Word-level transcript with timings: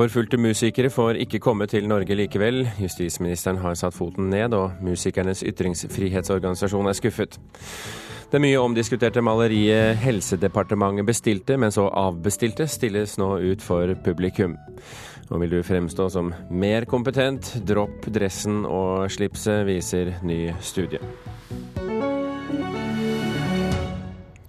Forfulgte 0.00 0.38
musikere 0.40 0.88
får 0.88 1.18
ikke 1.20 1.38
komme 1.44 1.66
til 1.68 1.84
Norge 1.84 2.14
likevel. 2.16 2.62
Justisministeren 2.80 3.58
har 3.60 3.74
satt 3.76 3.92
foten 3.92 4.30
ned, 4.32 4.54
og 4.56 4.78
musikernes 4.80 5.42
ytringsfrihetsorganisasjon 5.44 6.88
er 6.88 6.96
skuffet. 6.96 7.36
Det 8.32 8.40
mye 8.40 8.62
omdiskuterte 8.62 9.20
maleriet 9.20 10.00
Helsedepartementet 10.00 11.04
bestilte, 11.04 11.58
men 11.60 11.74
så 11.74 11.84
avbestilte, 11.92 12.64
stilles 12.64 13.18
nå 13.20 13.28
ut 13.44 13.60
for 13.60 13.92
publikum. 14.06 14.56
Og 15.28 15.44
vil 15.44 15.58
du 15.58 15.60
fremstå 15.68 16.08
som 16.16 16.32
mer 16.48 16.88
kompetent, 16.88 17.58
dropp 17.68 18.08
dressen 18.08 18.64
og 18.64 19.04
slipset, 19.12 19.66
viser 19.68 20.14
ny 20.24 20.46
studie. 20.64 21.04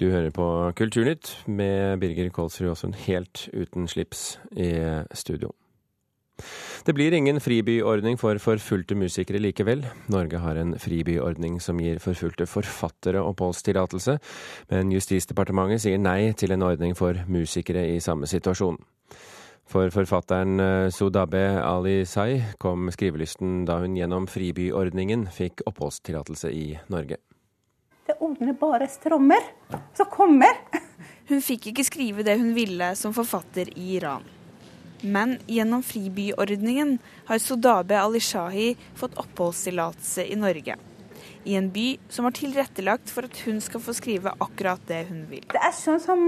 Du 0.01 0.07
hører 0.09 0.31
på 0.33 0.45
Kulturnytt 0.73 1.29
med 1.45 1.99
Birger 2.01 2.31
Kolsrud 2.33 2.71
Aasund 2.71 2.95
helt 3.03 3.43
uten 3.53 3.85
slips 3.85 4.39
i 4.57 4.71
studio. 5.13 5.51
Det 6.87 6.95
blir 6.97 7.13
ingen 7.13 7.37
fribyordning 7.37 8.17
for 8.17 8.41
forfulgte 8.41 8.97
musikere 8.97 9.37
likevel. 9.37 9.85
Norge 10.09 10.41
har 10.41 10.57
en 10.57 10.73
fribyordning 10.81 11.59
som 11.61 11.77
gir 11.77 12.01
forfulgte 12.01 12.47
forfattere 12.49 13.21
oppholdstillatelse, 13.21 14.17
men 14.73 14.89
Justisdepartementet 14.95 15.85
sier 15.85 16.01
nei 16.01 16.33
til 16.33 16.55
en 16.55 16.65
ordning 16.65 16.97
for 16.97 17.21
musikere 17.29 17.85
i 17.93 17.99
samme 18.01 18.25
situasjon. 18.25 18.81
For 19.69 19.93
forfatteren 19.93 20.57
Sudabe 20.89 20.89
Sodabe 20.89 21.43
Ali 21.61 21.99
Sai 22.09 22.41
kom 22.57 22.89
skrivelysten 22.89 23.67
da 23.69 23.77
hun 23.85 24.01
gjennom 24.01 24.25
fribyordningen 24.25 25.29
fikk 25.29 25.61
oppholdstillatelse 25.69 26.49
i 26.49 26.71
Norge. 26.89 27.21
Ordner 28.19 28.53
bare 28.57 28.89
strømmer 28.91 29.47
Så 29.97 30.05
kommer. 30.11 30.59
Hun 31.29 31.41
fikk 31.43 31.69
ikke 31.71 31.85
skrive 31.87 32.25
det 32.27 32.33
hun 32.41 32.51
ville 32.51 32.89
som 32.99 33.13
forfatter 33.15 33.69
i 33.79 33.93
Iran. 33.95 34.25
Men 35.01 35.37
gjennom 35.47 35.83
fribyordningen 35.85 36.97
har 37.29 37.39
Sodabe 37.39 37.95
Ali-Shahi 37.95 38.73
fått 38.99 39.15
oppholdstillatelse 39.21 40.25
i 40.27 40.35
Norge. 40.35 40.75
I 41.47 41.55
en 41.55 41.71
by 41.73 41.85
som 42.11 42.27
har 42.27 42.35
tilrettelagt 42.37 43.09
for 43.09 43.25
at 43.29 43.39
hun 43.45 43.61
skal 43.63 43.81
få 43.81 43.95
skrive 43.97 44.33
akkurat 44.43 44.83
det 44.91 45.05
hun 45.07 45.23
vil. 45.31 45.45
Det 45.49 45.61
er 45.61 45.73
sånn 45.73 46.03
som 46.03 46.21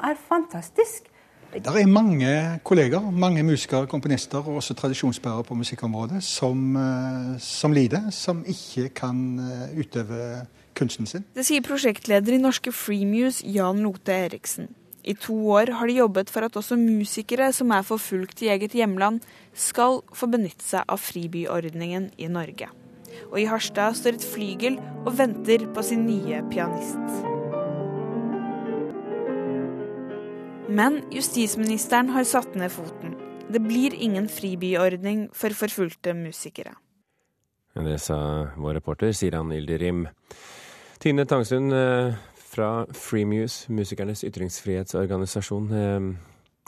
er 0.00 0.18
fantastisk. 0.18 1.12
Det 1.48 1.64
er 1.64 1.88
mange 1.88 2.30
kolleger, 2.66 3.04
mange 3.12 3.42
musikere, 3.46 3.88
komponister 3.88 4.42
og 4.42 4.58
også 4.60 4.74
tradisjonsbærere 4.76 5.46
på 5.48 5.56
musikkområdet 5.56 6.20
som, 6.24 6.76
eh, 6.76 7.38
som 7.40 7.72
lider, 7.72 8.10
som 8.12 8.42
ikke 8.44 8.90
kan 8.94 9.38
eh, 9.40 9.78
utøve 9.80 10.46
kunsten 10.78 11.08
sin. 11.10 11.26
Det 11.34 11.44
sier 11.46 11.64
prosjektleder 11.66 12.36
i 12.36 12.42
norske 12.42 12.72
Freemuse, 12.74 13.44
Jan 13.46 13.82
Lote 13.84 14.14
Eriksen. 14.14 14.70
I 15.08 15.14
to 15.16 15.34
år 15.54 15.72
har 15.78 15.88
de 15.88 16.00
jobbet 16.00 16.30
for 16.30 16.44
at 16.44 16.56
også 16.58 16.76
musikere 16.76 17.48
som 17.56 17.70
er 17.72 17.86
forfulgt 17.86 18.42
i 18.44 18.50
eget 18.52 18.74
hjemland, 18.76 19.22
skal 19.54 20.02
få 20.12 20.28
benytte 20.28 20.64
seg 20.64 20.84
av 20.84 21.00
fribyordningen 21.00 22.10
i 22.20 22.28
Norge. 22.28 22.68
Og 23.30 23.38
i 23.40 23.46
Harstad 23.48 23.96
står 23.96 24.18
et 24.18 24.26
flygel 24.34 24.76
og 25.06 25.14
venter 25.18 25.64
på 25.72 25.84
sin 25.86 26.04
nye 26.06 26.42
pianist. 26.52 27.24
Men 30.68 31.00
justisministeren 31.14 32.12
har 32.12 32.28
satt 32.28 32.52
ned 32.58 32.68
foten. 32.74 33.16
Det 33.48 33.62
blir 33.64 33.96
ingen 33.96 34.28
fribyordning 34.28 35.30
for 35.32 35.56
forfulgte 35.56 36.12
musikere. 36.12 36.74
Det 37.78 37.96
sa 38.02 38.18
vår 38.58 38.80
reporter 38.80 39.12
Siran 39.16 39.52
Ildirim. 39.54 40.04
Tine 40.98 41.22
Tangsund 41.24 41.72
eh, 41.72 42.14
fra 42.34 42.86
Freemuse, 42.90 43.70
musikernes 43.70 44.24
ytringsfrihetsorganisasjon. 44.26 45.68
Eh, 45.72 46.06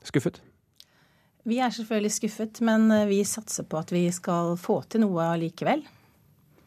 skuffet? 0.06 0.38
Vi 1.50 1.58
er 1.58 1.72
selvfølgelig 1.74 2.12
skuffet, 2.14 2.60
men 2.62 2.86
eh, 2.94 3.08
vi 3.10 3.24
satser 3.26 3.66
på 3.66 3.80
at 3.80 3.90
vi 3.90 4.04
skal 4.14 4.54
få 4.60 4.84
til 4.86 5.02
noe 5.02 5.32
allikevel. 5.32 5.82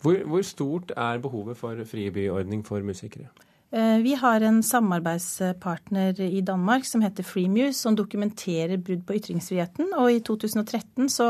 Hvor, 0.04 0.20
hvor 0.28 0.44
stort 0.44 0.92
er 0.92 1.22
behovet 1.24 1.56
for 1.56 1.80
fribyordning 1.88 2.66
for 2.68 2.84
musikere? 2.84 3.32
Vi 3.74 4.12
har 4.20 4.44
en 4.46 4.60
samarbeidspartner 4.62 6.20
i 6.22 6.44
Danmark 6.46 6.84
som 6.86 7.02
heter 7.02 7.26
Freemuse, 7.26 7.80
som 7.80 7.96
dokumenterer 7.98 8.78
brudd 8.78 9.02
på 9.08 9.16
ytringsfriheten. 9.18 9.96
Og 9.98 10.12
i 10.14 10.20
2013 10.22 11.08
så 11.10 11.30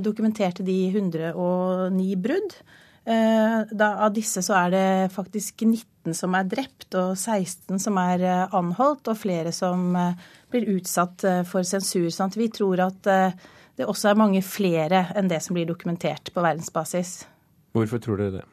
dokumenterte 0.00 0.64
de 0.64 0.78
109 0.94 2.16
brudd. 2.22 2.56
Eh, 3.04 3.60
da, 3.72 3.88
av 4.04 4.12
disse 4.12 4.42
så 4.44 4.56
er 4.58 4.74
det 4.74 4.88
faktisk 5.14 5.64
19 5.64 6.14
som 6.16 6.34
er 6.36 6.48
drept, 6.50 6.90
og 6.98 7.16
16 7.16 7.80
som 7.80 7.98
er 8.02 8.26
eh, 8.26 8.56
anholdt, 8.56 9.08
og 9.08 9.18
flere 9.18 9.54
som 9.56 9.96
eh, 9.96 10.28
blir 10.52 10.68
utsatt 10.76 11.24
for 11.48 11.66
sensur. 11.66 12.10
Sant? 12.12 12.36
vi 12.36 12.50
tror 12.52 12.82
at 12.88 13.06
det 13.06 13.86
også 13.86 14.10
er 14.10 14.18
mange 14.18 14.42
flere 14.44 15.06
enn 15.16 15.30
det 15.30 15.38
som 15.44 15.54
blir 15.54 15.68
dokumentert 15.68 16.32
på 16.34 16.42
verdensbasis. 16.42 17.20
Hvorfor 17.76 18.02
tror 18.02 18.18
dere 18.18 18.40
det? 18.40 18.48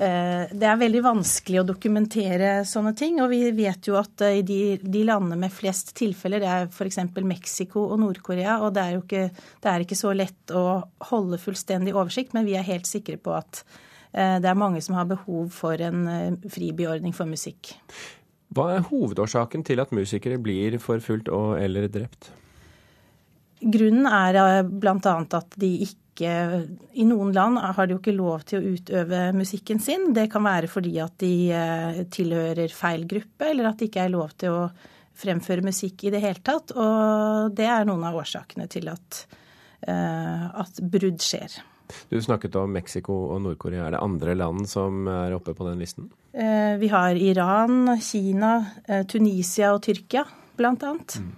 Eh, 0.00 0.48
det 0.56 0.64
er 0.64 0.78
veldig 0.80 1.00
vanskelig 1.04 1.58
å 1.60 1.66
dokumentere 1.68 2.52
sånne 2.64 2.94
ting. 2.96 3.18
Og 3.20 3.28
vi 3.34 3.42
vet 3.52 3.84
jo 3.90 3.98
at 4.00 4.22
eh, 4.24 4.38
i 4.40 4.44
de, 4.46 4.60
de 4.80 5.02
landene 5.04 5.36
med 5.42 5.52
flest 5.52 5.92
tilfeller, 5.98 6.40
det 6.40 6.48
er 6.48 6.70
f.eks. 6.70 7.02
Mexico 7.20 7.84
og 7.90 8.00
Nord-Korea. 8.00 8.56
Og 8.64 8.72
det 8.76 8.84
er 8.86 8.96
jo 8.96 9.02
ikke, 9.04 9.26
det 9.60 9.72
er 9.72 9.84
ikke 9.84 10.00
så 10.00 10.14
lett 10.16 10.54
å 10.56 10.64
holde 11.10 11.40
fullstendig 11.42 11.92
oversikt, 11.92 12.32
men 12.36 12.48
vi 12.48 12.56
er 12.56 12.64
helt 12.70 12.88
sikre 12.88 13.20
på 13.20 13.36
at 13.36 13.60
eh, 14.14 14.38
det 14.40 14.48
er 14.48 14.62
mange 14.62 14.80
som 14.84 14.96
har 14.96 15.10
behov 15.10 15.52
for 15.52 15.84
en 15.84 16.40
fribyordning 16.48 17.12
for 17.16 17.28
musikk. 17.28 17.74
Hva 18.56 18.70
er 18.78 18.88
hovedårsaken 18.88 19.68
til 19.68 19.84
at 19.84 19.92
musikere 19.94 20.40
blir 20.40 20.80
forfulgt 20.82 21.28
og 21.28 21.58
eller 21.60 21.92
drept? 21.92 22.32
Grunnen 23.60 24.08
er 24.08 24.64
bl.a. 24.64 25.18
at 25.36 25.60
de 25.60 25.74
ikke 25.84 25.98
i 26.28 27.04
noen 27.08 27.32
land 27.34 27.58
har 27.60 27.86
de 27.86 27.94
jo 27.94 28.00
ikke 28.00 28.14
lov 28.16 28.44
til 28.48 28.60
å 28.60 28.72
utøve 28.76 29.22
musikken 29.36 29.80
sin. 29.82 30.10
Det 30.16 30.28
kan 30.32 30.44
være 30.44 30.70
fordi 30.70 30.96
at 31.02 31.16
de 31.22 31.34
eh, 31.54 32.00
tilhører 32.12 32.72
feil 32.74 33.06
gruppe, 33.10 33.48
eller 33.50 33.70
at 33.70 33.80
det 33.80 33.90
ikke 33.90 34.06
er 34.06 34.14
lov 34.14 34.34
til 34.40 34.56
å 34.56 34.62
fremføre 35.20 35.64
musikk 35.66 36.06
i 36.06 36.12
det 36.14 36.22
hele 36.24 36.42
tatt. 36.44 36.74
Og 36.76 37.54
det 37.56 37.68
er 37.68 37.88
noen 37.88 38.06
av 38.08 38.18
årsakene 38.22 38.68
til 38.72 38.90
at, 38.92 39.24
eh, 39.86 40.46
at 40.64 40.80
brudd 40.80 41.20
skjer. 41.24 41.60
Du 42.10 42.20
snakket 42.22 42.54
om 42.60 42.70
Mexico 42.70 43.16
og 43.34 43.40
Nord-Korea. 43.44 43.88
Er 43.88 43.96
det 43.96 44.02
andre 44.04 44.36
land 44.38 44.68
som 44.70 45.08
er 45.10 45.34
oppe 45.34 45.56
på 45.58 45.66
den 45.66 45.82
listen? 45.82 46.10
Eh, 46.32 46.76
vi 46.78 46.90
har 46.92 47.18
Iran, 47.18 47.96
Kina, 47.98 48.54
Tunisia 49.10 49.74
og 49.74 49.82
Tyrkia, 49.88 50.24
blant 50.58 50.86
annet. 50.86 51.18
Mm. 51.18 51.32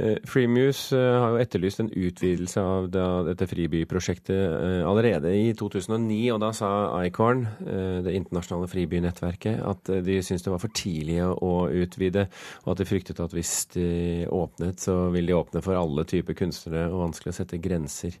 Eh, 0.00 0.16
Freemuse 0.24 0.96
eh, 0.96 1.18
har 1.20 1.34
jo 1.34 1.40
etterlyst 1.42 1.82
en 1.82 1.90
utvidelse 1.92 2.62
av 2.64 2.86
dette 2.92 3.46
fribyprosjektet 3.50 4.32
eh, 4.32 4.78
allerede 4.88 5.34
i 5.36 5.50
2009. 5.58 6.16
og 6.32 6.40
Da 6.40 6.48
sa 6.56 6.70
Icorn, 7.04 7.44
det 7.62 8.14
internasjonale 8.16 8.70
fribynettverket, 8.72 9.60
at 9.68 9.92
de 10.06 10.18
syntes 10.24 10.46
det 10.46 10.54
var 10.54 10.62
for 10.62 10.72
tidlig 10.76 11.20
å 11.22 11.52
utvide, 11.68 12.26
og 12.64 12.72
at 12.72 12.82
de 12.82 12.88
fryktet 12.88 13.20
at 13.20 13.36
hvis 13.36 13.54
de 13.76 13.86
åpnet, 14.32 14.80
så 14.80 14.96
vil 15.12 15.28
de 15.28 15.36
åpne 15.36 15.62
for 15.64 15.76
alle 15.78 16.06
typer 16.08 16.36
kunstnere 16.38 16.88
og 16.88 17.06
vanskelig 17.06 17.34
å 17.34 17.38
sette 17.42 17.60
grenser. 17.62 18.16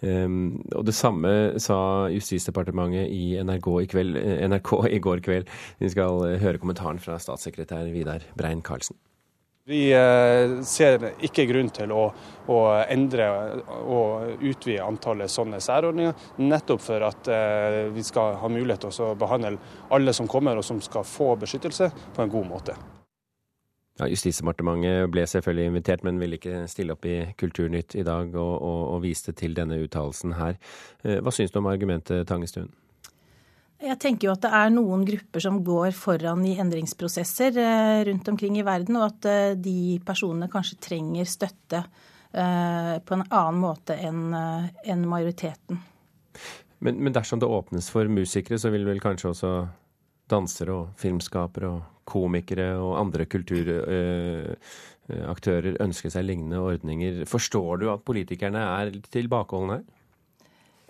Um, 0.00 0.62
og 0.72 0.86
Det 0.88 0.94
samme 0.96 1.60
sa 1.60 2.08
Justisdepartementet 2.08 3.10
i 3.12 3.34
NRK 3.44 3.68
i, 3.82 3.90
kveld, 3.92 4.16
NRK 4.48 4.72
i 4.88 5.02
går 5.04 5.20
kveld. 5.26 5.52
Vi 5.82 5.92
skal 5.92 6.24
høre 6.40 6.62
kommentaren 6.62 7.02
fra 7.02 7.20
statssekretær 7.20 7.92
Vidar 7.92 8.24
Brein-Karlsen. 8.38 8.96
Vi 9.68 9.92
eh, 9.92 10.62
ser 10.64 11.02
ikke 11.20 11.44
grunn 11.50 11.68
til 11.74 11.92
å, 11.92 12.06
å, 12.48 12.60
endre 12.88 13.26
og 13.84 14.40
utvide 14.40 14.86
antallet 14.86 15.30
sånne 15.30 15.60
særordninger, 15.60 16.14
nettopp 16.40 16.80
for 16.82 17.04
at 17.10 17.28
eh, 17.30 17.82
vi 17.92 18.04
skal 18.06 18.38
ha 18.40 18.50
mulighet 18.50 18.88
til 18.88 19.04
å 19.04 19.18
behandle 19.20 19.58
alle 19.92 20.16
som 20.16 20.30
kommer 20.30 20.58
og 20.58 20.64
som 20.66 20.80
skal 20.84 21.04
få 21.04 21.34
beskyttelse, 21.42 21.90
på 22.16 22.24
en 22.24 22.32
god 22.32 22.48
måte. 22.48 22.78
Ja, 24.00 24.08
Justisdepartementet 24.08 25.10
ble 25.12 25.26
selvfølgelig 25.28 25.68
invitert, 25.68 26.04
men 26.08 26.20
ville 26.22 26.38
ikke 26.40 26.64
stille 26.72 26.96
opp 26.96 27.04
i 27.04 27.18
Kulturnytt 27.36 27.98
i 28.00 28.04
dag 28.06 28.32
og, 28.32 28.54
og, 28.56 28.84
og 28.94 29.02
viste 29.04 29.36
til 29.36 29.52
denne 29.58 29.76
uttalelsen 29.84 30.38
her. 30.40 30.56
Eh, 31.04 31.20
hva 31.20 31.34
syns 31.36 31.52
du 31.52 31.60
om 31.60 31.68
argumentet, 31.68 32.24
Tangestuen? 32.30 32.72
Jeg 33.80 33.96
tenker 33.96 34.28
jo 34.28 34.34
at 34.34 34.42
det 34.44 34.50
er 34.52 34.68
noen 34.74 35.06
grupper 35.08 35.40
som 35.40 35.62
går 35.64 35.94
foran 35.96 36.42
i 36.44 36.58
endringsprosesser 36.60 37.56
eh, 37.56 38.04
rundt 38.10 38.28
omkring 38.28 38.58
i 38.60 38.64
verden, 38.66 38.98
og 39.00 39.06
at 39.06 39.24
eh, 39.30 39.54
de 39.56 39.96
personene 40.04 40.50
kanskje 40.52 40.76
trenger 40.84 41.24
støtte 41.28 41.80
eh, 41.80 43.00
på 43.00 43.16
en 43.16 43.24
annen 43.24 43.60
måte 43.62 43.96
enn 43.96 45.06
majoriteten. 45.08 45.80
Men, 46.80 46.96
men, 47.00 47.12
dersom 47.16 47.40
det 47.40 47.48
åpnes 47.48 47.88
for 47.92 48.04
musikere, 48.12 48.58
så 48.60 48.68
vil 48.72 48.84
vel 48.88 49.00
kanskje 49.00 49.28
også 49.32 49.68
dansere 50.30 50.72
og 50.76 50.88
filmskapere 51.00 51.68
og 51.72 51.80
komikere 52.10 52.74
og 52.80 52.98
andre 53.00 53.26
kulturaktører 53.30 55.82
ønske 55.84 56.10
seg 56.12 56.24
lignende 56.26 56.58
ordninger. 56.60 57.24
Forstår 57.28 57.76
du 57.80 57.90
at 57.92 58.04
politikerne 58.04 58.60
er 58.60 58.90
tilbakeholdne 59.08 59.74
her? 59.78 59.84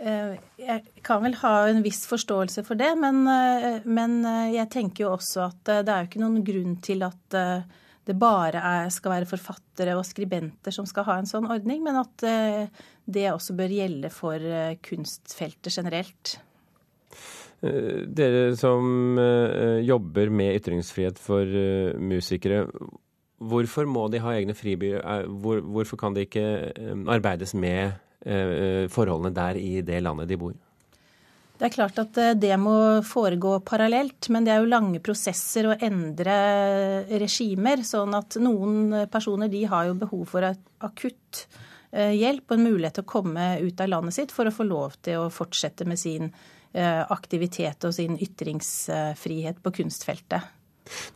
Eh, 0.01 0.37
jeg 0.57 1.03
kan 1.05 1.21
vel 1.21 1.35
ha 1.43 1.55
en 1.69 1.83
viss 1.85 2.07
forståelse 2.09 2.65
for 2.65 2.79
det, 2.81 2.95
men, 2.97 3.21
eh, 3.29 3.85
men, 3.85 4.25
eh, 4.25 4.55
jeg 4.57 4.71
tenker 4.73 5.05
jo 5.05 5.13
også 5.13 5.51
at 5.51 5.85
det 5.85 5.93
er 5.93 6.05
jo 6.05 6.09
ikke 6.09 6.23
noen 6.23 6.45
grunn 6.45 6.77
til 6.81 7.05
at 7.05 7.37
det 8.09 8.17
bare 8.19 8.57
er, 8.57 8.89
skal 8.89 9.13
være 9.13 9.29
forfattere 9.29 9.95
og 9.95 10.07
skribenter 10.09 10.73
som 10.73 10.87
skal 10.89 11.05
ha 11.05 11.19
en 11.19 11.29
sånn 11.29 11.47
ordning, 11.53 11.83
men 11.85 12.01
at 12.01 12.25
det 13.07 13.27
også 13.31 13.55
bør 13.55 13.69
gjelde 13.69 14.11
for 14.11 14.41
kunstfeltet 14.83 15.71
generelt. 15.71 16.41
Dere 17.61 18.57
som 18.57 19.21
jobber 19.85 20.33
med 20.33 20.57
ytringsfrihet 20.59 21.21
for 21.21 21.45
musikere, 22.01 22.65
hvorfor 23.39 23.87
må 23.87 24.09
de 24.11 24.25
ha 24.25 24.33
egne 24.33 24.57
fribyer? 24.57 25.05
Hvorfor 25.29 26.01
kan 26.01 26.17
det 26.17 26.31
ikke 26.31 26.73
arbeides 27.07 27.55
med 27.55 27.93
forholdene 28.21 29.33
der 29.33 29.57
i 29.57 29.81
det 29.81 30.03
landet 30.05 30.29
de 30.29 30.37
bor? 30.37 30.53
Det 31.61 31.67
er 31.69 31.75
klart 31.75 31.99
at 32.01 32.17
eh, 32.17 32.37
det 32.41 32.55
må 32.57 32.73
foregå 33.05 33.59
parallelt, 33.69 34.31
men 34.33 34.47
det 34.47 34.55
er 34.55 34.63
jo 34.63 34.71
lange 34.71 35.01
prosesser 35.05 35.69
å 35.69 35.75
endre 35.77 36.37
regimer. 37.21 37.83
Sånn 37.85 38.17
at 38.17 38.39
noen 38.41 39.03
personer 39.13 39.51
de 39.53 39.67
har 39.69 39.91
jo 39.91 39.99
behov 40.01 40.23
for 40.31 40.47
akutt 40.49 41.43
eh, 41.93 42.15
hjelp 42.17 42.49
og 42.49 42.57
en 42.57 42.65
mulighet 42.65 42.97
til 42.97 43.05
å 43.05 43.11
komme 43.13 43.51
ut 43.61 43.85
av 43.85 43.93
landet 43.93 44.17
sitt 44.17 44.33
for 44.33 44.49
å 44.49 44.55
få 44.57 44.65
lov 44.71 44.97
til 45.05 45.27
å 45.27 45.29
fortsette 45.29 45.85
med 45.85 46.01
sin 46.01 46.31
eh, 46.31 47.03
aktivitet 47.05 47.85
og 47.85 47.93
sin 47.99 48.17
ytringsfrihet 48.17 49.61
på 49.61 49.75
kunstfeltet. 49.83 50.49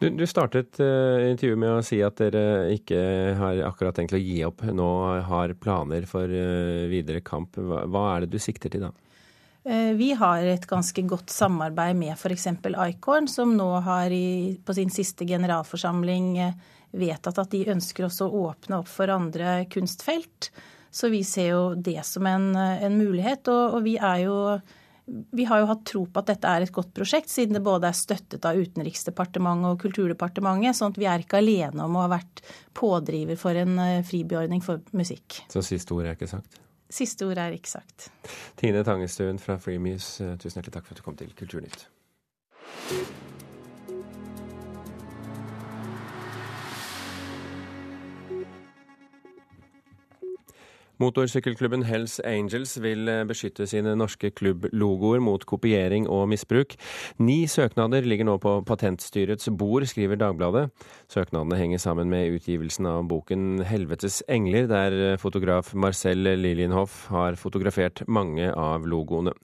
Du, 0.00 0.08
du 0.10 0.24
startet 0.28 0.80
uh, 0.82 1.22
intervjuet 1.30 1.60
med 1.60 1.76
å 1.76 1.84
si 1.86 2.00
at 2.04 2.18
dere 2.20 2.72
ikke 2.74 2.98
har 3.38 3.62
akkurat 3.68 3.96
tenkt 3.96 4.16
å 4.16 4.20
gi 4.20 4.40
opp, 4.46 4.64
nå 4.70 4.90
har 5.28 5.56
planer 5.60 6.06
for 6.10 6.30
uh, 6.30 6.84
videre 6.90 7.24
kamp. 7.24 7.58
Hva, 7.58 7.84
hva 7.90 8.04
er 8.14 8.24
det 8.24 8.34
du 8.34 8.42
sikter 8.42 8.72
til 8.72 8.86
da? 8.86 8.92
Eh, 9.64 9.94
vi 9.96 10.10
har 10.12 10.44
et 10.44 10.66
ganske 10.68 11.02
godt 11.08 11.32
samarbeid 11.32 11.96
med 11.96 12.12
f.eks. 12.18 12.50
Icorn, 12.68 13.28
som 13.32 13.54
nå 13.56 13.70
har 13.86 14.12
i, 14.12 14.58
på 14.60 14.76
sin 14.76 14.92
siste 14.92 15.24
generalforsamling 15.24 16.36
vedtatt 16.94 17.40
at 17.40 17.54
de 17.54 17.64
ønsker 17.72 18.06
også 18.06 18.28
å 18.28 18.44
åpne 18.50 18.82
opp 18.82 18.90
for 18.92 19.10
andre 19.10 19.62
kunstfelt. 19.72 20.50
Så 20.94 21.08
vi 21.10 21.24
ser 21.26 21.48
jo 21.54 21.62
det 21.74 22.04
som 22.06 22.26
en, 22.28 22.52
en 22.54 22.98
mulighet. 22.98 23.48
Og, 23.50 23.78
og 23.78 23.86
vi, 23.88 23.96
jo, 24.22 24.36
vi 25.06 25.44
har 25.44 25.60
jo 25.60 25.68
hatt 25.68 25.84
tro 25.86 26.04
på 26.08 26.22
at 26.22 26.30
dette 26.32 26.48
er 26.48 26.64
et 26.64 26.72
godt 26.72 26.92
prosjekt, 26.96 27.28
siden 27.32 27.58
det 27.58 27.64
både 27.64 27.90
er 27.90 27.96
støttet 27.96 28.46
av 28.48 28.56
Utenriksdepartementet 28.56 29.74
og 29.74 29.80
Kulturdepartementet. 29.82 30.76
sånn 30.76 30.94
at 30.94 31.00
vi 31.00 31.08
er 31.10 31.24
ikke 31.24 31.40
alene 31.42 31.84
om 31.84 31.98
å 31.98 32.06
ha 32.06 32.12
vært 32.14 32.44
pådriver 32.76 33.36
for 33.40 33.58
en 33.60 33.78
eh, 33.78 34.04
fribyordning 34.06 34.64
for 34.64 34.80
musikk. 34.96 35.42
Så 35.52 35.64
siste 35.66 35.96
ord 35.96 36.08
er 36.08 36.16
ikke 36.16 36.30
sagt? 36.30 36.60
Siste 36.94 37.28
ord 37.28 37.40
er 37.40 37.56
ikke 37.56 37.74
sagt. 37.76 38.08
Tine 38.60 38.84
Tangestuen 38.86 39.40
fra 39.42 39.58
Freemuse, 39.60 40.24
eh, 40.24 40.38
tusen 40.40 40.60
hjertelig 40.60 40.78
takk 40.78 40.88
for 40.88 40.96
at 40.96 41.02
du 41.02 41.06
kom 41.06 41.20
til 41.20 41.36
Kulturnytt. 41.36 41.88
Motorsykkelklubben 51.04 51.82
Hells 51.84 52.16
Angels 52.24 52.78
vil 52.80 53.08
eh, 53.10 53.24
beskytte 53.28 53.66
sine 53.68 53.92
norske 53.98 54.30
klubblogoer 54.32 55.20
mot 55.20 55.42
kopiering 55.44 56.06
og 56.08 56.30
misbruk. 56.32 56.74
Ni 57.20 57.44
søknader 57.50 58.06
ligger 58.08 58.28
nå 58.28 58.38
på 58.40 58.54
Patentstyrets 58.64 59.50
bord, 59.52 59.84
skriver 59.90 60.16
Dagbladet. 60.20 60.70
Søknadene 61.12 61.58
henger 61.60 61.82
sammen 61.82 62.08
med 62.12 62.38
utgivelsen 62.38 62.88
av 62.88 63.04
boken 63.10 63.64
'Helvetes 63.68 64.22
engler', 64.28 64.68
der 64.70 64.98
eh, 65.12 65.20
fotograf 65.20 65.74
Marcel 65.74 66.24
Lilienhoff 66.24 67.06
har 67.12 67.36
fotografert 67.36 68.06
mange 68.08 68.48
av 68.50 68.88
logoene. 68.88 69.34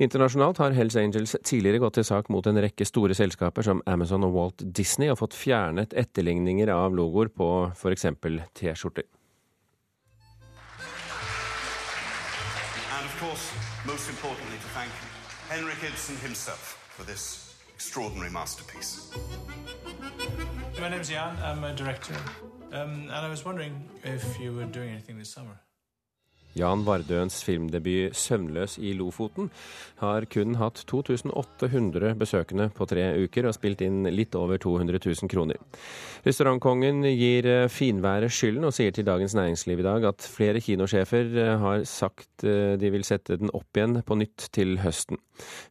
Internasjonalt 0.00 0.62
har 0.64 0.72
Hells 0.72 0.96
Angels 0.96 1.36
tidligere 1.44 1.82
gått 1.84 2.00
til 2.00 2.08
sak 2.08 2.30
mot 2.32 2.46
en 2.46 2.60
rekke 2.62 2.88
store 2.88 3.14
selskaper 3.14 3.62
som 3.68 3.82
Amazon 3.86 4.24
og 4.24 4.36
Walt 4.38 4.64
Disney, 4.64 5.10
og 5.12 5.20
fått 5.20 5.36
fjernet 5.36 5.92
etterligninger 5.92 6.72
av 6.72 6.96
logoer 6.96 7.28
på 7.28 7.50
f.eks. 7.76 8.08
T-skjorter. 8.56 9.04
Course, 13.22 13.52
most 13.86 14.10
importantly, 14.10 14.56
to 14.56 14.68
thank 14.74 14.90
Henrik 15.48 15.80
Ibsen 15.84 16.16
himself 16.16 16.84
for 16.90 17.04
this 17.04 17.54
extraordinary 17.72 18.30
masterpiece. 18.30 19.12
My 20.80 20.88
name's 20.88 21.08
Jan, 21.08 21.36
I'm 21.40 21.62
a 21.62 21.72
director, 21.72 22.16
um, 22.72 23.02
and 23.02 23.12
I 23.12 23.28
was 23.28 23.44
wondering 23.44 23.88
if 24.02 24.40
you 24.40 24.52
were 24.52 24.64
doing 24.64 24.90
anything 24.90 25.18
this 25.20 25.30
summer. 25.30 25.60
Jan 26.58 26.84
Vardøens 26.84 27.40
filmdebut 27.46 28.12
'Søvnløs 28.12 28.76
i 28.78 28.92
Lofoten' 28.92 29.48
har 30.02 30.26
kun 30.28 30.56
hatt 30.60 30.84
2800 30.86 32.14
besøkende 32.18 32.68
på 32.76 32.86
tre 32.88 33.06
uker 33.24 33.48
og 33.48 33.54
spilt 33.56 33.80
inn 33.80 34.04
litt 34.12 34.36
over 34.36 34.58
200 34.60 35.00
000 35.00 35.30
kroner. 35.32 35.56
Restaurantkongen 36.26 37.02
gir 37.08 37.46
eh, 37.48 37.68
finværet 37.72 38.32
skylden 38.32 38.68
og 38.68 38.74
sier 38.76 38.92
til 38.92 39.06
Dagens 39.08 39.34
Næringsliv 39.34 39.80
i 39.80 39.86
dag 39.86 40.04
at 40.12 40.28
flere 40.28 40.60
kinosjefer 40.60 41.32
eh, 41.40 41.56
har 41.62 41.84
sagt 41.88 42.44
eh, 42.44 42.76
de 42.76 42.92
vil 42.92 43.06
sette 43.06 43.38
den 43.40 43.52
opp 43.56 43.72
igjen 43.76 44.02
på 44.04 44.18
nytt 44.20 44.50
til 44.52 44.76
høsten. 44.84 45.18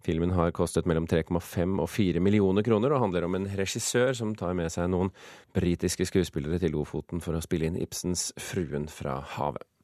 Filmen 0.03 0.33
har 0.33 0.51
kostet 0.55 0.89
mellom 0.89 1.05
3,5 1.07 1.77
og 1.77 1.89
4 1.89 2.23
millioner 2.23 2.65
kroner 2.65 2.95
og 2.95 3.05
handler 3.05 3.27
om 3.27 3.37
en 3.37 3.49
regissør 3.57 4.15
som 4.17 4.33
tar 4.35 4.57
med 4.57 4.73
seg 4.73 4.89
noen 4.89 5.13
britiske 5.53 6.09
skuespillere 6.09 6.59
til 6.59 6.73
Lofoten 6.73 7.21
for 7.21 7.37
å 7.37 7.43
spille 7.45 7.69
inn 7.69 7.79
Ibsens 7.79 8.31
'Fruen 8.39 8.89
fra 8.89 9.21
havet'. 9.37 9.80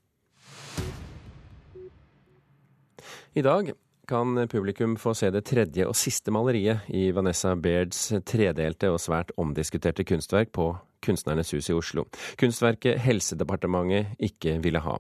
I 3.38 3.42
dag 3.46 3.68
kan 4.10 4.48
publikum 4.50 4.96
få 4.98 5.12
se 5.14 5.28
det 5.30 5.44
tredje 5.46 5.86
og 5.86 5.94
siste 6.00 6.32
maleriet 6.34 6.88
i 6.90 7.12
Vanessa 7.14 7.52
Bairds 7.54 8.08
tredelte 8.26 8.90
og 8.90 8.98
svært 9.04 9.30
omdiskuterte 9.38 10.06
kunstverk 10.10 10.50
på 10.58 10.72
Kunstnernes 11.06 11.54
hus 11.54 11.70
i 11.70 11.76
Oslo. 11.78 12.08
Kunstverket 12.42 12.98
Helsedepartementet 13.04 14.18
ikke 14.26 14.56
ville 14.64 14.82
ha. 14.82 14.96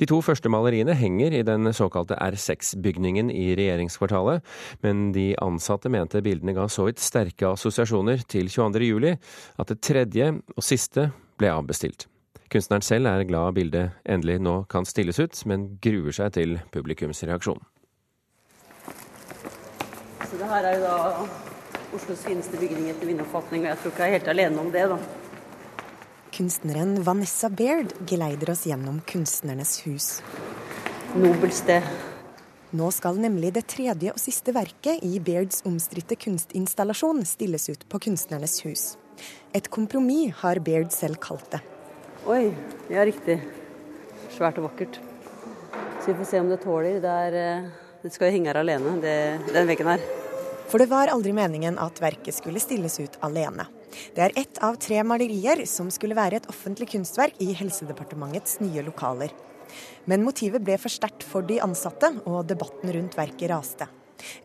De 0.00 0.08
to 0.08 0.22
første 0.24 0.48
maleriene 0.48 0.96
henger 0.96 1.36
i 1.36 1.44
den 1.44 1.68
såkalte 1.76 2.16
R6-bygningen 2.16 3.28
i 3.28 3.50
regjeringskvartalet, 3.60 4.40
men 4.80 5.10
de 5.12 5.34
ansatte 5.44 5.92
mente 5.92 6.24
bildene 6.24 6.56
ga 6.56 6.70
så 6.72 6.88
vidt 6.88 7.04
sterke 7.04 7.52
assosiasjoner 7.52 8.24
til 8.24 8.48
22. 8.48 8.88
juli 8.88 9.16
at 9.60 9.68
det 9.68 9.82
tredje 9.84 10.32
og 10.32 10.64
siste 10.64 11.10
ble 11.36 11.52
avbestilt. 11.52 12.08
Kunstneren 12.52 12.84
selv 12.86 13.10
er 13.10 13.24
glad 13.26 13.56
bildet 13.56 13.96
endelig 14.06 14.38
nå 14.42 14.60
kan 14.70 14.86
stilles 14.86 15.18
ut, 15.18 15.34
men 15.50 15.66
gruer 15.82 16.14
seg 16.14 16.34
til 16.36 16.58
publikums 16.74 17.24
reaksjon. 17.26 17.58
Så 20.26 20.38
det 20.38 20.48
her 20.50 20.68
er 20.68 20.78
jo 20.78 20.86
da 20.86 21.26
Oslos 21.94 22.24
fineste 22.26 22.58
bygning 22.58 22.90
etter 22.90 23.08
min 23.08 23.22
oppfatning, 23.22 23.64
og 23.64 23.72
jeg 23.72 23.80
tror 23.82 23.92
ikke 23.94 24.04
jeg 24.04 24.12
er 24.12 24.18
helt 24.18 24.30
alene 24.32 24.62
om 24.62 24.72
det, 24.74 24.84
da. 24.90 24.98
Kunstneren 26.36 26.98
Vanessa 27.06 27.48
Baird 27.48 27.94
geleider 28.10 28.50
oss 28.52 28.66
gjennom 28.68 28.98
Kunstnernes 29.08 29.78
hus. 29.86 30.08
Nobelt 31.16 31.54
sted. 31.56 31.86
Nå 32.76 32.90
skal 32.92 33.16
nemlig 33.22 33.54
det 33.56 33.64
tredje 33.72 34.12
og 34.12 34.20
siste 34.20 34.52
verket 34.52 35.00
i 35.06 35.16
Bairds 35.22 35.62
omstridte 35.66 36.18
kunstinstallasjon 36.20 37.22
stilles 37.24 37.70
ut 37.70 37.86
på 37.88 38.02
Kunstnernes 38.08 38.58
hus. 38.66 38.84
Et 39.56 39.70
kompromiss 39.72 40.42
har 40.42 40.60
Baird 40.60 40.92
selv 40.92 41.22
kalt 41.22 41.48
det. 41.54 41.62
Oi, 42.26 42.48
ja 42.90 43.04
riktig. 43.06 43.36
Svært 44.34 44.56
og 44.58 44.64
vakkert. 44.66 44.96
Så 46.02 46.08
vi 46.08 46.14
får 46.18 46.26
se 46.26 46.40
om 46.42 46.48
det 46.50 46.56
tåler. 46.64 46.96
Det, 46.98 47.10
er, 47.28 47.36
eh, 47.38 47.98
det 48.02 48.10
skal 48.10 48.26
jo 48.26 48.34
henge 48.34 48.50
her 48.50 48.58
alene, 48.58 48.94
det, 48.98 49.12
den 49.54 49.68
veggen 49.68 49.90
her. 49.92 50.02
For 50.66 50.82
det 50.82 50.88
var 50.90 51.12
aldri 51.12 51.30
meningen 51.36 51.78
at 51.78 52.00
verket 52.02 52.34
skulle 52.34 52.58
stilles 52.58 52.98
ut 52.98 53.14
alene. 53.22 53.68
Det 54.16 54.24
er 54.24 54.34
ett 54.42 54.58
av 54.58 54.74
tre 54.82 54.98
malerier 55.06 55.62
som 55.70 55.86
skulle 55.94 56.18
være 56.18 56.40
et 56.40 56.48
offentlig 56.50 56.88
kunstverk 56.96 57.38
i 57.46 57.52
Helsedepartementets 57.54 58.58
nye 58.64 58.82
lokaler. 58.82 59.30
Men 60.10 60.26
motivet 60.26 60.64
ble 60.66 60.80
for 60.82 60.90
sterkt 60.90 61.22
for 61.22 61.46
de 61.46 61.60
ansatte, 61.62 62.10
og 62.26 62.48
debatten 62.50 62.90
rundt 62.96 63.14
verket 63.18 63.52
raste. 63.54 63.86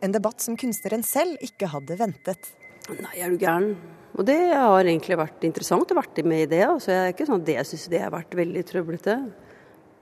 En 0.06 0.14
debatt 0.14 0.38
som 0.46 0.54
kunstneren 0.54 1.02
selv 1.02 1.42
ikke 1.42 1.72
hadde 1.74 1.98
ventet. 1.98 2.54
Nei, 2.94 3.16
er 3.18 3.34
du 3.34 3.42
gæren. 3.42 3.74
Og 4.18 4.26
det 4.28 4.40
har 4.52 4.84
egentlig 4.84 5.20
vært 5.20 5.46
interessant 5.48 5.92
å 5.94 5.98
være 5.98 6.26
med 6.28 6.46
i 6.46 6.50
det. 6.52 6.66
Altså, 6.68 6.92
jeg 6.92 7.06
er 7.06 7.14
ikke 7.14 7.30
sånn 7.30 7.44
at 7.44 7.54
jeg 7.54 7.70
syns 7.70 7.88
det 7.94 8.02
har 8.04 8.12
vært 8.14 8.36
veldig 8.36 8.64
trøblete. 8.68 9.16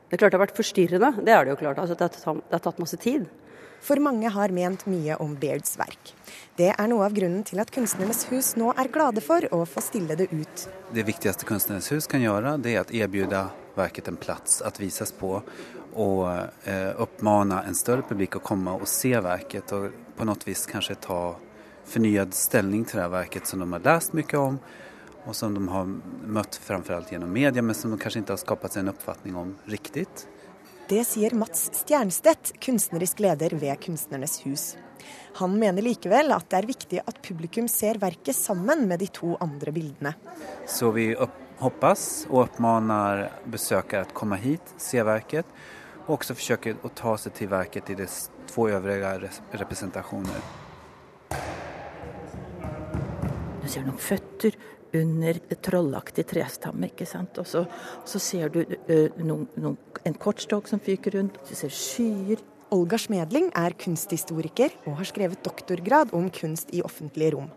Det 0.10 0.18
er 0.18 0.22
klart 0.24 0.34
det 0.34 0.40
har 0.40 0.48
vært 0.48 0.58
forstyrrende, 0.58 1.12
det 1.22 1.36
er 1.36 1.46
det 1.46 1.54
jo 1.54 1.60
klart. 1.60 1.82
Altså, 1.82 1.98
det, 1.98 2.08
har 2.08 2.16
tatt, 2.16 2.42
det 2.50 2.58
har 2.58 2.66
tatt 2.66 2.82
masse 2.82 2.98
tid. 3.02 3.28
For 3.86 4.02
mange 4.04 4.28
har 4.34 4.52
ment 4.52 4.84
mye 4.92 5.16
om 5.24 5.36
Bairds 5.40 5.78
verk. 5.80 6.12
Det 6.60 6.72
er 6.74 6.90
noe 6.92 7.06
av 7.06 7.16
grunnen 7.16 7.46
til 7.48 7.62
at 7.64 7.72
Kunstnernes 7.72 8.26
hus 8.32 8.52
nå 8.60 8.74
er 8.74 8.92
glade 8.92 9.24
for 9.24 9.46
å 9.56 9.62
få 9.70 9.84
stille 9.86 10.18
det 10.20 10.28
ut. 10.34 10.66
Det 10.92 11.06
viktigste 11.08 11.48
Kunstnernes 11.48 11.88
hus 11.94 12.10
kan 12.12 12.24
gjøre, 12.24 12.58
det 12.60 12.76
er 12.76 12.84
å 12.84 12.90
tilby 12.90 13.24
verket 13.78 14.10
en 14.12 14.20
plass 14.20 14.60
å 14.66 14.74
vises 14.82 15.14
på. 15.16 15.38
Og 16.00 16.26
eh, 16.70 16.92
oppfordre 17.02 17.64
en 17.66 17.78
større 17.78 18.06
publikum 18.06 18.44
å 18.44 18.50
komme 18.50 18.76
og 18.76 18.90
se 18.90 19.14
verket, 19.16 19.72
og 19.74 19.96
på 20.18 20.28
noe 20.28 20.50
vis 20.50 20.66
kanskje 20.70 21.00
ta 21.06 21.22
förnyad 21.90 22.34
ställning 22.34 22.86
till 22.86 22.96
det 22.96 23.02
här 23.02 23.10
verket 23.10 23.48
som 23.48 23.60
de 23.60 23.74
har 23.74 23.80
läst 23.80 24.14
mycket 24.14 24.40
om 24.40 24.60
och 25.26 25.36
som 25.36 25.54
de 25.54 25.68
har 25.68 25.86
mött 26.26 26.56
framförallt 26.56 27.12
gjennom 27.12 27.34
media 27.34 27.62
men 27.62 27.76
som 27.76 27.92
de 27.92 28.00
kanskje 28.00 28.22
ikke 28.22 28.36
har 28.36 28.42
skapat 28.42 28.76
seg 28.76 28.84
en 28.86 28.92
oppfatning 28.94 29.36
om 29.36 29.56
riktig. 29.66 30.06
Det 30.90 31.04
sier 31.06 31.36
Mats 31.38 31.68
Stjernstedt, 31.74 32.54
kunstnerisk 32.62 33.20
leder 33.22 33.54
ved 33.62 33.78
Kunstnernes 33.82 34.40
hus. 34.46 34.78
Han 35.38 35.60
mener 35.60 35.86
likevel 35.86 36.34
at 36.34 36.48
det 36.50 36.62
er 36.62 36.70
viktig 36.70 37.02
at 37.06 37.22
publikum 37.26 37.68
ser 37.70 38.00
verket 38.02 38.38
sammen 38.38 38.88
med 38.90 39.02
de 39.04 39.10
to 39.14 39.36
andre 39.42 39.74
bildene. 39.76 40.16
Så 40.66 40.90
vi 40.96 41.12
hoppas 41.60 42.26
og 42.30 42.48
oppmaner 42.48 43.28
besøkere 43.46 44.08
å 44.08 44.18
komme 44.18 44.40
hit, 44.42 44.74
se 44.82 45.04
verket, 45.06 45.46
og 46.08 46.18
også 46.18 46.38
forsøke 46.38 46.80
å 46.82 46.90
ta 46.96 47.14
seg 47.22 47.38
til 47.38 47.54
verket 47.54 47.94
i 47.94 48.00
de 48.00 48.10
to 48.50 48.66
øvrige 48.70 49.30
representasjoner. 49.62 50.69
Du 53.70 53.76
ser 53.76 53.84
noen 53.86 54.02
føtter 54.02 54.56
under 54.98 55.38
trollaktig 55.62 56.24
trestamme, 56.32 56.88
ikke 56.90 57.06
sant. 57.06 57.36
Og 57.38 57.46
så, 57.46 57.62
så 58.02 58.18
ser 58.18 58.50
du 58.50 58.64
uh, 58.66 59.20
noen, 59.22 59.44
noen, 59.62 59.78
en 60.10 60.18
kortstokk 60.18 60.66
som 60.72 60.82
fyker 60.82 61.14
rundt, 61.20 61.38
du 61.46 61.54
ser 61.54 61.70
skyer. 61.70 62.42
Olga 62.74 62.98
Smedling 62.98 63.52
er 63.54 63.78
kunsthistoriker 63.78 64.74
og 64.90 64.98
har 65.04 65.10
skrevet 65.12 65.46
doktorgrad 65.46 66.16
om 66.18 66.32
kunst 66.34 66.74
i 66.74 66.82
offentlige 66.82 67.36
rom. 67.38 67.54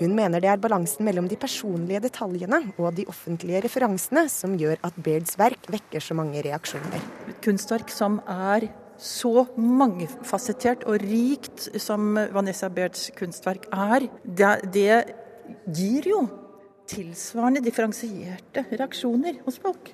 Hun 0.00 0.16
mener 0.16 0.40
det 0.40 0.48
er 0.48 0.64
balansen 0.64 1.04
mellom 1.04 1.28
de 1.28 1.36
personlige 1.40 2.06
detaljene 2.08 2.62
og 2.78 2.96
de 2.96 3.04
offentlige 3.12 3.60
referansene 3.68 4.24
som 4.32 4.56
gjør 4.56 4.80
at 4.88 4.96
Bairds 4.96 5.36
verk 5.40 5.68
vekker 5.76 6.00
så 6.00 6.16
mange 6.16 6.40
reaksjoner. 6.48 7.04
Et 7.28 7.44
kunstverk 7.44 7.92
som 7.92 8.22
er 8.24 8.70
så 9.00 9.44
mangefasettert 9.56 10.88
og 10.88 11.00
rikt 11.04 11.68
som 11.80 12.16
Vanessa 12.32 12.72
Bairds 12.72 13.10
kunstverk 13.16 13.68
er, 13.72 14.08
det, 14.24 14.54
det 14.72 15.00
gir 15.66 16.06
jo 16.10 16.20
tilsvarende 16.90 17.62
differensierte 17.64 18.64
reaksjoner 18.70 19.40
hos 19.46 19.58
folk. 19.62 19.92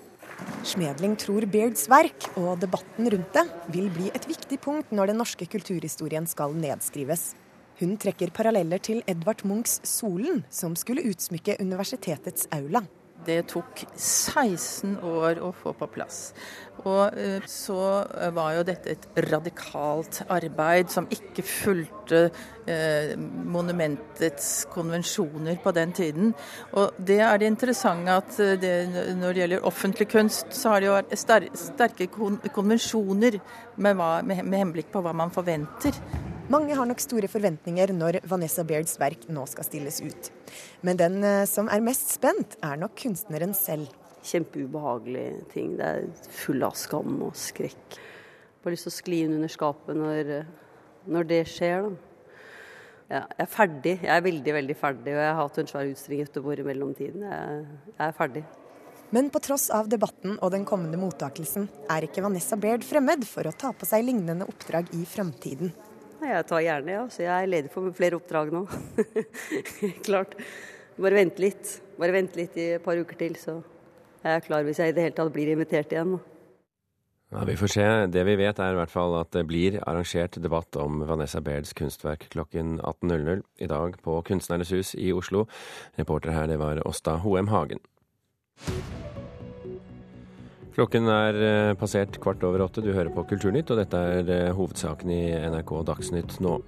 Smedling 0.67 1.17
tror 1.21 1.47
Beards 1.49 1.87
verk 1.89 2.29
og 2.37 2.61
debatten 2.61 3.09
rundt 3.13 3.33
det 3.37 3.45
vil 3.73 3.89
bli 3.93 4.11
et 4.13 4.29
viktig 4.29 4.59
punkt 4.65 4.93
når 4.93 5.13
den 5.13 5.21
norske 5.23 5.49
kulturhistorien 5.49 6.29
skal 6.29 6.57
nedskrives. 6.57 7.35
Hun 7.81 7.97
trekker 8.01 8.33
paralleller 8.33 8.81
til 8.81 9.03
Edvard 9.09 9.45
Munchs 9.45 9.81
'Solen', 9.85 10.45
som 10.51 10.77
skulle 10.77 11.05
utsmykke 11.05 11.59
universitetets 11.61 12.49
aula. 12.53 12.87
Det 13.27 13.41
tok 13.51 13.83
16 13.97 14.99
år 15.03 15.41
å 15.43 15.51
få 15.55 15.73
på 15.77 15.89
plass. 15.91 16.31
Og 16.85 17.17
eh, 17.19 17.43
så 17.51 17.79
var 18.37 18.57
jo 18.57 18.67
dette 18.69 18.93
et 18.93 19.07
radikalt 19.27 20.21
arbeid 20.31 20.93
som 20.93 21.09
ikke 21.11 21.43
fulgte 21.47 22.21
eh, 22.69 23.17
monumentets 23.17 24.67
konvensjoner 24.75 25.59
på 25.63 25.73
den 25.77 25.95
tiden. 25.97 26.35
Og 26.77 26.95
det 26.99 27.19
er 27.25 27.41
det 27.41 27.51
interessante 27.51 28.21
at 28.21 28.39
eh, 28.43 28.55
det, 28.61 28.75
når 29.17 29.33
det 29.33 29.43
gjelder 29.43 29.69
offentlig 29.73 30.09
kunst, 30.13 30.53
så 30.55 30.75
har 30.75 30.81
det 30.81 30.91
jo 30.91 30.97
vært 30.99 31.17
sterke 31.65 32.11
konvensjoner 32.55 33.41
med, 33.77 33.99
hva, 33.99 34.11
med, 34.23 34.59
henblikk 34.59 34.93
på 34.93 35.03
hva 35.05 35.17
man 35.17 35.35
forventer. 35.35 35.97
Mange 36.47 36.77
har 36.79 36.87
nok 36.87 37.01
store 37.03 37.27
forventninger 37.27 37.91
når 37.91 38.21
Vanessa 38.31 38.63
Bairds 38.63 38.93
verk 39.03 39.25
nå 39.35 39.43
skal 39.51 39.67
stilles 39.67 39.97
ut. 39.99 40.29
Men 40.87 40.99
den 41.01 41.17
eh, 41.27 41.43
som 41.51 41.67
er 41.67 41.83
mest 41.83 42.13
spent, 42.15 42.55
er 42.63 42.77
nok 42.79 42.93
kunstneren 43.01 43.51
selv. 43.57 43.89
Kjempeubehagelige 44.23 45.41
ting. 45.51 45.73
Det 45.81 45.89
er 45.89 46.29
full 46.45 46.63
av 46.63 46.77
skam 46.79 47.17
og 47.27 47.35
skrekk. 47.35 47.97
Bare 48.63 48.77
lyst 48.77 48.87
til 48.87 48.93
å 48.93 48.95
skli 48.95 49.19
inn 49.25 49.35
under 49.41 49.51
skapet 49.51 49.99
når, 49.99 50.31
når 51.11 51.27
det 51.33 51.41
skjer. 51.51 51.89
Da. 51.89 52.39
Ja, 53.07 53.25
jeg 53.25 53.43
er 53.43 53.51
ferdig. 53.51 53.97
Jeg 54.07 54.13
er 54.15 54.23
veldig, 54.29 54.55
veldig 54.61 54.79
ferdig. 54.79 55.17
Og 55.17 55.21
jeg 55.25 55.33
har 55.33 55.41
hatt 55.41 55.61
en 55.65 55.73
svær 55.73 55.91
utstilling 55.91 56.23
i 56.23 56.29
Göteborg 56.29 56.63
i 56.63 56.69
mellomtiden. 56.71 57.27
Jeg, 57.27 57.67
jeg 57.91 58.07
er 58.07 58.17
ferdig. 58.21 58.45
Men 59.15 59.33
på 59.35 59.43
tross 59.43 59.67
av 59.75 59.91
debatten 59.91 60.39
og 60.39 60.55
den 60.55 60.63
kommende 60.67 61.03
mottakelsen, 61.03 61.67
er 61.91 62.07
ikke 62.07 62.23
Vanessa 62.23 62.55
Baird 62.59 62.87
fremmed 62.87 63.27
for 63.27 63.51
å 63.51 63.55
ta 63.55 63.75
på 63.75 63.87
seg 63.87 64.07
lignende 64.07 64.47
oppdrag 64.47 64.95
i 64.95 65.03
framtiden. 65.11 65.75
Jeg 66.23 66.47
tar 66.49 66.63
gjerne, 66.65 66.95
ja. 66.97 67.03
Så 67.13 67.25
jeg 67.25 67.33
er 67.35 67.51
ledig 67.51 67.73
for 67.73 67.93
flere 67.97 68.19
oppdrag 68.21 68.53
nå. 68.55 68.65
Klart. 70.09 70.37
Bare 70.97 71.19
vent 71.19 71.41
litt. 71.43 71.75
Bare 72.01 72.15
vent 72.15 72.37
litt 72.39 72.57
i 72.57 72.71
et 72.77 72.85
par 72.85 72.97
uker 72.97 73.19
til, 73.21 73.37
så 73.41 73.59
jeg 74.27 74.33
er 74.41 74.43
klar 74.43 74.65
hvis 74.67 74.81
jeg 74.81 74.91
i 74.91 74.97
det 74.97 75.05
hele 75.05 75.17
tatt 75.17 75.33
blir 75.35 75.53
invitert 75.53 75.93
igjen. 75.93 76.17
Ja, 77.31 77.45
Vi 77.45 77.57
får 77.59 77.73
se. 77.73 77.87
Det 78.07 78.23
vi 78.27 78.37
vet 78.39 78.59
er 78.63 78.75
i 78.75 78.79
hvert 78.79 78.93
fall 78.93 79.17
at 79.19 79.33
det 79.35 79.47
blir 79.49 79.81
arrangert 79.83 80.39
debatt 80.43 80.77
om 80.79 81.03
Vanessa 81.09 81.41
Bairds 81.41 81.75
kunstverk 81.75 82.29
klokken 82.31 82.79
18.00 82.81 83.43
i 83.59 83.71
dag 83.71 83.99
på 84.03 84.21
Kunstnernes 84.23 84.71
hus 84.73 84.95
i 84.95 85.13
Oslo. 85.13 85.47
Reporter 85.99 86.31
her 86.37 86.47
det 86.47 86.61
var 86.63 86.83
Åsta 86.87 87.19
Hoem 87.27 87.51
Hagen. 87.51 87.83
Klokken 90.77 91.07
er 91.09 91.37
eh, 91.41 91.75
passert 91.81 92.19
kvart 92.21 92.43
over 92.45 92.67
åtte. 92.67 92.83
Du 92.85 92.91
hører 92.93 93.09
på 93.09 93.23
Kulturnytt, 93.31 93.71
og 93.73 93.79
dette 93.81 93.97
er 93.97 94.29
eh, 94.29 94.53
hovedsaken 94.53 95.09
i 95.09 95.21
NRK 95.49 95.71
Dagsnytt 95.89 96.35
nå. 96.45 96.59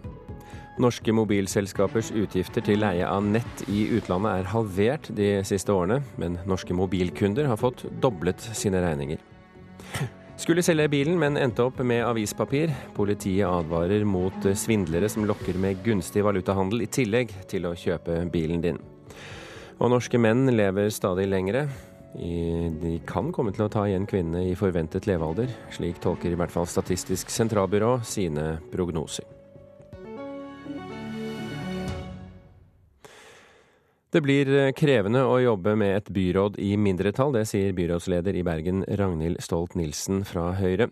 Norske 0.81 1.12
mobilselskapers 1.12 2.09
utgifter 2.17 2.65
til 2.65 2.81
leie 2.81 3.05
av 3.05 3.27
nett 3.27 3.65
i 3.69 3.83
utlandet 3.99 4.31
er 4.38 4.49
halvert 4.55 5.11
de 5.12 5.27
siste 5.45 5.75
årene, 5.75 5.99
men 6.17 6.38
norske 6.49 6.73
mobilkunder 6.73 7.50
har 7.50 7.61
fått 7.61 7.83
doblet 8.00 8.41
sine 8.57 8.81
regninger. 8.81 9.21
Skulle 10.41 10.65
selge 10.65 10.88
bilen, 10.88 11.19
men 11.21 11.37
endte 11.37 11.67
opp 11.67 11.83
med 11.85 12.07
avispapir. 12.07 12.73
Politiet 12.97 13.45
advarer 13.45 14.07
mot 14.09 14.49
svindlere 14.57 15.11
som 15.12 15.27
lokker 15.29 15.59
med 15.61 15.83
gunstig 15.85 16.25
valutahandel, 16.25 16.87
i 16.87 16.88
tillegg 16.88 17.35
til 17.50 17.69
å 17.69 17.75
kjøpe 17.77 18.23
bilen 18.33 18.65
din. 18.65 18.81
Og 19.83 19.93
norske 19.93 20.17
menn 20.17 20.47
lever 20.55 20.88
stadig 20.95 21.29
lengre. 21.29 21.67
De 22.15 22.95
kan 23.07 23.33
komme 23.33 23.53
til 23.53 23.67
å 23.67 23.71
ta 23.73 23.85
igjen 23.88 24.07
kvinnene 24.09 24.47
i 24.49 24.57
forventet 24.59 25.07
levealder. 25.09 25.50
Slik 25.75 26.00
tolker 26.03 26.33
i 26.33 26.38
hvert 26.38 26.53
fall 26.55 26.69
Statistisk 26.69 27.31
sentralbyrå 27.31 27.99
sine 28.07 28.57
prognoser. 28.73 29.27
Det 34.09 34.23
blir 34.25 34.49
krevende 34.73 35.21
å 35.29 35.37
jobbe 35.37 35.75
med 35.77 35.99
et 35.99 36.07
byråd 36.17 36.57
i 36.65 36.71
mindretall, 36.81 37.35
det 37.37 37.45
sier 37.50 37.75
byrådsleder 37.77 38.38
i 38.41 38.45
Bergen 38.47 38.81
Ragnhild 38.88 39.43
Stolt 39.45 39.77
Nilsen 39.77 40.23
fra 40.25 40.55
Høyre. 40.57 40.88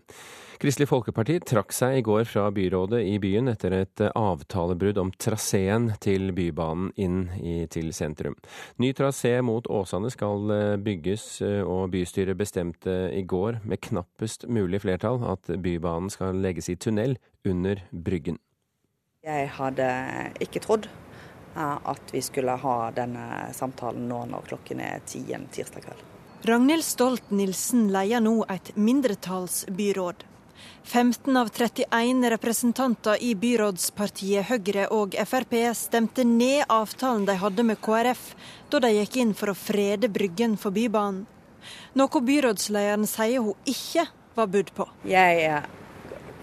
Kristelig 0.57 0.87
Folkeparti 0.89 1.35
trakk 1.45 1.69
seg 1.75 1.99
i 1.99 2.01
går 2.01 2.23
fra 2.25 2.47
byrådet 2.49 3.03
i 3.05 3.19
byen 3.21 3.51
etter 3.51 3.75
et 3.77 4.01
avtalebrudd 4.07 4.97
om 4.97 5.11
traseen 5.13 5.91
til 6.01 6.31
Bybanen 6.33 6.87
inn 6.97 7.19
i, 7.37 7.67
til 7.69 7.91
sentrum. 7.93 8.33
Ny 8.81 8.89
trasé 8.97 9.35
mot 9.45 9.67
Åsane 9.69 10.09
skal 10.09 10.53
eh, 10.55 10.71
bygges, 10.81 11.25
eh, 11.45 11.61
og 11.61 11.91
bystyret 11.93 12.39
bestemte 12.39 12.95
i 13.13 13.21
går 13.21 13.59
med 13.69 13.83
knappest 13.85 14.47
mulig 14.49 14.79
flertall 14.81 15.21
at 15.29 15.45
Bybanen 15.61 16.09
skal 16.09 16.39
legges 16.41 16.71
i 16.73 16.75
tunnel 16.81 17.13
under 17.45 17.83
Bryggen. 17.91 18.39
Jeg 19.27 19.51
hadde 19.59 19.89
ikke 20.41 20.63
trodd 20.65 20.87
eh, 20.89 21.77
at 21.77 22.13
vi 22.15 22.23
skulle 22.25 22.55
ha 22.63 22.77
denne 22.97 23.27
samtalen 23.53 24.09
nå 24.09 24.23
når 24.31 24.49
klokken 24.49 24.81
er 24.81 25.05
ti 25.05 25.21
en 25.37 25.45
tirsdag 25.53 25.85
kveld. 25.85 26.01
Ragnhild 26.49 26.85
Stolt-Nielsen 26.87 27.91
leier 27.93 28.25
nå 28.25 28.39
et 28.49 28.73
mindretallsbyråd. 28.73 30.25
15 30.83 31.37
av 31.37 31.49
31 31.49 32.29
representanter 32.29 33.23
i 33.23 33.33
byrådspartiet 33.35 34.47
Høyre 34.49 34.87
og 34.95 35.17
Frp 35.27 35.55
stemte 35.75 36.23
ned 36.27 36.65
avtalen 36.71 37.25
de 37.27 37.35
hadde 37.41 37.65
med 37.67 37.81
KrF 37.83 38.23
da 38.71 38.81
de 38.83 38.93
gikk 38.95 39.17
inn 39.23 39.33
for 39.37 39.51
å 39.51 39.57
frede 39.57 40.09
Bryggen 40.09 40.55
for 40.57 40.75
Bybanen. 40.75 41.25
Noe 41.99 42.21
byrådslederen 42.23 43.07
sier 43.09 43.43
hun 43.43 43.67
ikke 43.67 44.07
var 44.37 44.47
budd 44.53 44.71
på. 44.77 44.87
Jeg 45.09 45.63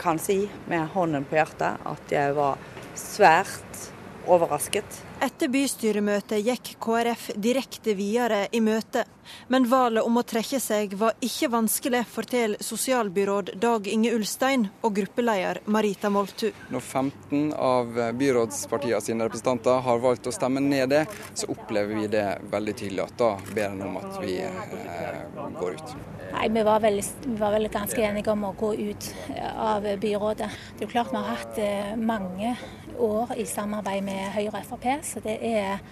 kan 0.00 0.18
si 0.18 0.42
med 0.68 0.90
hånden 0.92 1.24
på 1.24 1.38
hjertet 1.38 1.80
at 1.88 2.12
jeg 2.12 2.34
var 2.36 2.60
svært 2.98 3.93
overrasket 4.26 5.04
etter 5.24 5.48
bystyremøtet 5.48 6.42
gikk 6.44 6.74
KrF 6.82 7.30
direkte 7.40 7.94
videre 7.96 8.44
i 8.52 8.60
møtet. 8.60 9.08
Men 9.48 9.64
valget 9.70 10.04
om 10.04 10.18
å 10.20 10.22
trekke 10.26 10.58
seg 10.60 10.92
var 11.00 11.14
ikke 11.24 11.48
vanskelig, 11.54 12.02
forteller 12.12 12.60
sosialbyråd 12.60 13.54
Dag 13.60 13.88
Inge 13.88 14.12
Ulstein 14.12 14.66
og 14.84 14.98
gruppeleder 14.98 15.62
Marita 15.64 16.10
Moltu. 16.12 16.50
Når 16.74 16.84
15 16.84 17.54
av 17.56 17.96
byrådspartiene 18.20 19.00
sine 19.00 19.28
representanter 19.30 19.80
har 19.86 20.02
valgt 20.02 20.28
å 20.28 20.34
stemme 20.34 20.60
ned 20.60 20.92
det, 20.92 21.04
så 21.32 21.48
opplever 21.54 22.02
vi 22.02 22.10
det 22.12 22.26
veldig 22.52 22.76
tydelig 22.82 23.06
at 23.06 23.16
da 23.22 23.30
ber 23.54 23.70
en 23.70 23.86
om 23.88 23.96
at 24.02 24.20
vi 24.20 24.36
eh, 24.44 25.18
går 25.56 25.78
ut. 25.80 25.96
Nei, 26.34 26.48
vi 26.52 26.64
var, 26.66 26.84
vel, 26.84 27.00
vi 27.00 27.36
var, 27.38 27.56
vel, 27.56 27.70
ganske 27.72 28.04
enige 28.04 28.32
om 28.34 28.44
å 28.44 28.52
gå 28.58 28.74
ut 28.74 29.10
av 29.56 29.86
byrådet. 30.02 30.52
Det 30.74 30.82
er 30.82 30.88
jo 30.88 30.92
klart 30.92 31.14
vi 31.14 31.20
har 31.22 31.32
hatt 31.32 31.60
eh, 31.62 31.92
mange 31.96 32.56
år 33.00 33.34
i 33.40 33.46
samarbeid 33.48 34.04
med 34.06 34.32
Høyre 34.36 34.60
og 34.60 34.68
Frp, 34.68 34.88
så 35.06 35.22
det 35.24 35.36
er, 35.44 35.82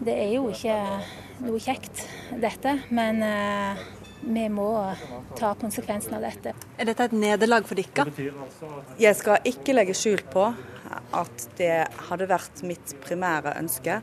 det 0.00 0.14
er 0.14 0.34
jo 0.34 0.48
ikke 0.52 0.78
noe 1.44 1.62
kjekt, 1.62 2.04
dette. 2.42 2.74
Men 2.94 3.22
uh, 3.24 3.86
vi 4.22 4.46
må 4.50 4.68
ta 5.38 5.52
konsekvensen 5.58 6.16
av 6.18 6.26
dette. 6.26 6.54
Er 6.78 6.90
dette 6.90 7.08
et 7.08 7.16
nederlag 7.16 7.66
for 7.68 7.78
dere? 7.78 8.08
Jeg 8.98 9.18
skal 9.18 9.46
ikke 9.48 9.76
legge 9.76 9.96
skjul 9.96 10.24
på 10.32 10.48
at 11.16 11.48
det 11.58 11.86
hadde 12.08 12.28
vært 12.30 12.64
mitt 12.66 12.96
primære 13.04 13.54
ønske 13.60 14.00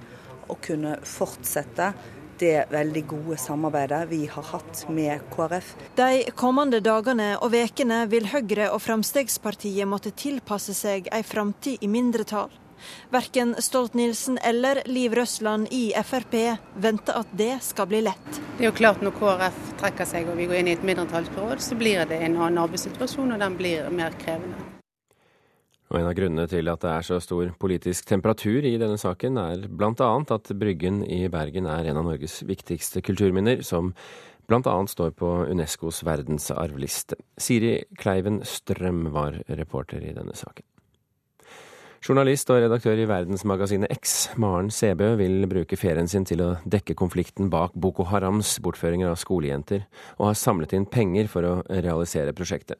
å 0.49 0.57
kunne 0.61 0.97
fortsette 1.05 1.91
det 2.39 2.65
veldig 2.71 3.05
gode 3.07 3.37
samarbeidet 3.41 4.01
vi 4.09 4.25
har 4.31 4.49
hatt 4.51 4.85
med 4.89 5.23
KrF. 5.35 5.71
De 5.95 6.25
kommende 6.35 6.81
dagene 6.83 7.35
og 7.39 7.53
vekene 7.55 8.03
vil 8.11 8.29
Høyre 8.33 8.71
og 8.73 8.83
Fremskrittspartiet 8.85 9.89
måtte 9.89 10.13
tilpasse 10.15 10.75
seg 10.77 11.09
ei 11.15 11.23
framtid 11.25 11.81
i 11.81 11.91
mindretall. 11.91 12.53
Verken 13.09 13.55
Stolt-Nielsen 13.59 14.37
eller 14.43 14.81
Liv 14.85 15.13
Røsland 15.15 15.67
i 15.71 15.93
Frp 16.03 16.35
venter 16.75 17.19
at 17.21 17.31
det 17.31 17.57
skal 17.63 17.87
bli 17.87 18.03
lett. 18.05 18.29
Det 18.57 18.65
er 18.65 18.69
jo 18.69 18.75
klart 18.75 19.01
Når 19.01 19.15
KrF 19.19 19.59
trekker 19.79 20.07
seg 20.09 20.29
og 20.29 20.39
vi 20.39 20.47
går 20.51 20.61
inn 20.61 20.71
i 20.71 20.77
et 20.77 20.85
mindretallsbyråd, 20.85 21.63
så 21.63 21.79
blir 21.79 22.05
det 22.09 22.21
en 22.21 22.37
annen 22.37 22.63
arbeidssituasjon, 22.65 23.35
og 23.35 23.43
den 23.43 23.59
blir 23.59 23.91
mer 23.91 24.15
krevende. 24.21 24.74
Og 25.93 25.99
En 25.99 26.07
av 26.09 26.15
grunnene 26.17 26.47
til 26.49 26.69
at 26.71 26.81
det 26.81 26.91
er 26.91 27.05
så 27.05 27.19
stor 27.21 27.51
politisk 27.61 28.07
temperatur 28.09 28.65
i 28.65 28.77
denne 28.81 28.97
saken, 28.97 29.37
er 29.37 29.67
bl.a. 29.69 30.11
at 30.33 30.53
Bryggen 30.57 31.03
i 31.05 31.27
Bergen 31.29 31.69
er 31.69 31.91
en 31.91 31.99
av 32.01 32.07
Norges 32.07 32.39
viktigste 32.47 33.03
kulturminner, 33.05 33.61
som 33.61 33.93
bl.a. 34.49 34.75
står 34.89 35.13
på 35.17 35.31
Unescos 35.49 36.01
verdensarvliste. 36.05 37.19
Siri 37.37 37.75
Kleiven 38.01 38.41
Strøm 38.45 39.11
var 39.13 39.37
reporter 39.47 40.01
i 40.01 40.15
denne 40.17 40.33
saken. 40.37 40.65
Journalist 42.05 42.51
og 42.53 42.59
redaktør 42.61 42.99
i 43.01 43.07
verdensmagasinet 43.09 43.89
X, 43.95 44.11
Maren 44.37 44.67
Sebø, 44.69 45.15
vil 45.17 45.47
bruke 45.49 45.77
ferien 45.77 46.09
sin 46.09 46.25
til 46.25 46.43
å 46.45 46.51
dekke 46.69 46.93
konflikten 46.97 47.49
bak 47.49 47.73
Boko 47.73 48.05
Harams 48.11 48.59
bortføringer 48.61 49.09
av 49.09 49.17
skolejenter, 49.17 49.87
og 50.19 50.29
har 50.29 50.37
samlet 50.37 50.75
inn 50.77 50.85
penger 50.85 51.29
for 51.31 51.49
å 51.49 51.55
realisere 51.69 52.35
prosjektet. 52.37 52.77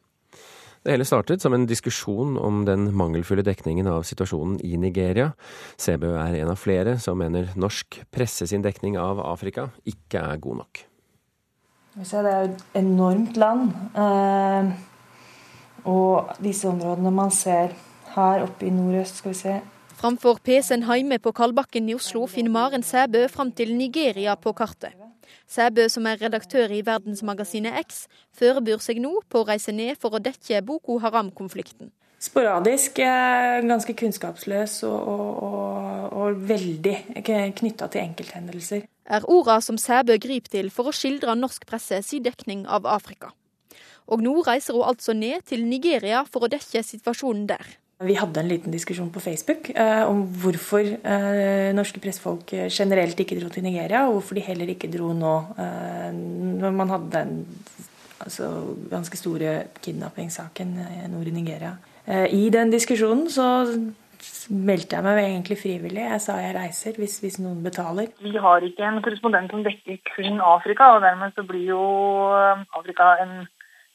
Det 0.86 0.92
hele 0.94 1.02
startet 1.02 1.42
som 1.42 1.50
en 1.50 1.64
diskusjon 1.66 2.36
om 2.38 2.60
den 2.62 2.92
mangelfulle 2.94 3.42
dekningen 3.42 3.88
av 3.90 4.04
situasjonen 4.06 4.60
i 4.62 4.76
Nigeria. 4.78 5.32
Sebø 5.82 6.12
er 6.14 6.36
en 6.38 6.52
av 6.52 6.60
flere 6.62 6.92
som 7.02 7.18
mener 7.18 7.48
norsk 7.58 8.04
presse 8.14 8.46
sin 8.46 8.62
dekning 8.62 8.94
av 8.94 9.18
Afrika 9.18 9.64
ikke 9.82 10.22
er 10.22 10.38
god 10.44 10.60
nok. 10.60 10.82
Det 11.96 12.06
er 12.20 12.28
jo 12.28 12.52
et 12.52 12.62
enormt 12.78 13.40
land. 13.42 13.74
Eh, 13.98 14.70
og 15.90 16.30
disse 16.46 16.70
områdene 16.70 17.10
man 17.18 17.34
ser 17.34 17.74
her 18.14 18.46
oppe 18.46 18.68
i 18.68 18.70
nordøst, 18.70 19.18
skal 19.18 19.34
vi 19.34 19.40
se 19.40 19.56
Framfor 19.96 20.38
PC-en 20.44 20.86
hjemme 20.86 21.18
på 21.18 21.34
Kalbakken 21.34 21.90
i 21.90 21.98
Oslo 21.98 22.28
finner 22.30 22.54
Maren 22.60 22.86
Sæbø 22.86 23.26
fram 23.32 23.50
til 23.50 23.74
Nigeria 23.74 24.38
på 24.38 24.54
kartet. 24.54 24.94
Sæbø, 25.50 25.86
som 25.92 26.06
er 26.06 26.20
redaktør 26.22 26.72
i 26.72 26.82
verdensmagasinet 26.86 27.78
X, 27.86 28.04
forbereder 28.36 28.82
seg 28.84 29.00
nå 29.02 29.20
på 29.30 29.42
å 29.42 29.48
reise 29.48 29.74
ned 29.74 30.00
for 30.00 30.16
å 30.16 30.22
dekke 30.22 30.64
Boko 30.66 30.98
Haram-konflikten. 31.04 31.92
Sporadisk, 32.26 32.96
ganske 33.68 33.92
kunnskapsløs 33.92 34.78
og, 34.88 35.08
og, 35.12 35.42
og, 35.46 36.12
og 36.16 36.44
veldig 36.48 36.94
knytta 37.58 37.90
til 37.92 38.06
enkelthendelser. 38.06 38.86
Er 39.06 39.26
orda 39.30 39.60
som 39.62 39.78
Sæbø 39.78 40.16
griper 40.18 40.54
til 40.56 40.70
for 40.74 40.90
å 40.90 40.94
skildre 40.96 41.36
norsk 41.38 41.68
presse 41.68 42.00
sin 42.02 42.24
dekning 42.24 42.64
av 42.66 42.88
Afrika. 42.88 43.34
Og 44.06 44.22
nå 44.22 44.38
reiser 44.46 44.74
hun 44.74 44.86
altså 44.88 45.14
ned 45.14 45.44
til 45.50 45.66
Nigeria 45.66 46.24
for 46.30 46.46
å 46.46 46.50
dekke 46.50 46.82
situasjonen 46.86 47.46
der. 47.50 47.76
Vi 48.04 48.12
hadde 48.18 48.42
en 48.42 48.48
liten 48.50 48.74
diskusjon 48.74 49.08
på 49.08 49.22
Facebook 49.24 49.70
eh, 49.72 50.02
om 50.04 50.26
hvorfor 50.42 50.84
eh, 50.84 51.70
norske 51.72 52.00
pressefolk 52.02 52.52
generelt 52.68 53.20
ikke 53.22 53.38
dro 53.40 53.48
til 53.48 53.64
Nigeria, 53.64 54.02
og 54.04 54.18
hvorfor 54.18 54.36
de 54.36 54.44
heller 54.44 54.68
ikke 54.68 54.90
dro 54.92 55.14
nå 55.16 55.36
eh, 55.56 56.10
når 56.12 56.74
man 56.76 56.92
hadde 56.92 57.12
den 57.14 57.38
altså, 58.20 58.50
ganske 58.90 59.16
store 59.16 59.62
kidnappingssaken 59.82 60.78
eh, 60.84 61.06
nord 61.12 61.26
i 61.26 61.30
Nigeria. 61.30 61.76
Eh, 62.06 62.26
I 62.34 62.50
den 62.50 62.72
diskusjonen 62.72 63.30
så 63.30 63.48
meldte 64.50 64.96
jeg 64.96 65.04
meg 65.04 65.22
egentlig 65.22 65.58
frivillig. 65.60 66.04
Jeg 66.04 66.20
sa 66.22 66.36
jeg 66.40 66.54
reiser 66.56 67.00
hvis, 67.00 67.18
hvis, 67.22 67.40
noen 67.42 67.64
betaler. 67.64 68.12
Vi 68.22 68.36
har 68.36 68.64
ikke 68.64 68.86
en 68.86 69.02
korrespondent 69.04 69.52
som 69.52 69.64
dekker 69.66 69.98
kun 70.12 70.40
Afrika, 70.40 70.92
og 70.96 71.04
dermed 71.04 71.34
så 71.36 71.48
blir 71.48 71.66
jo 71.72 71.82
eh, 72.36 72.64
Afrika 72.78 73.14
en, 73.24 73.36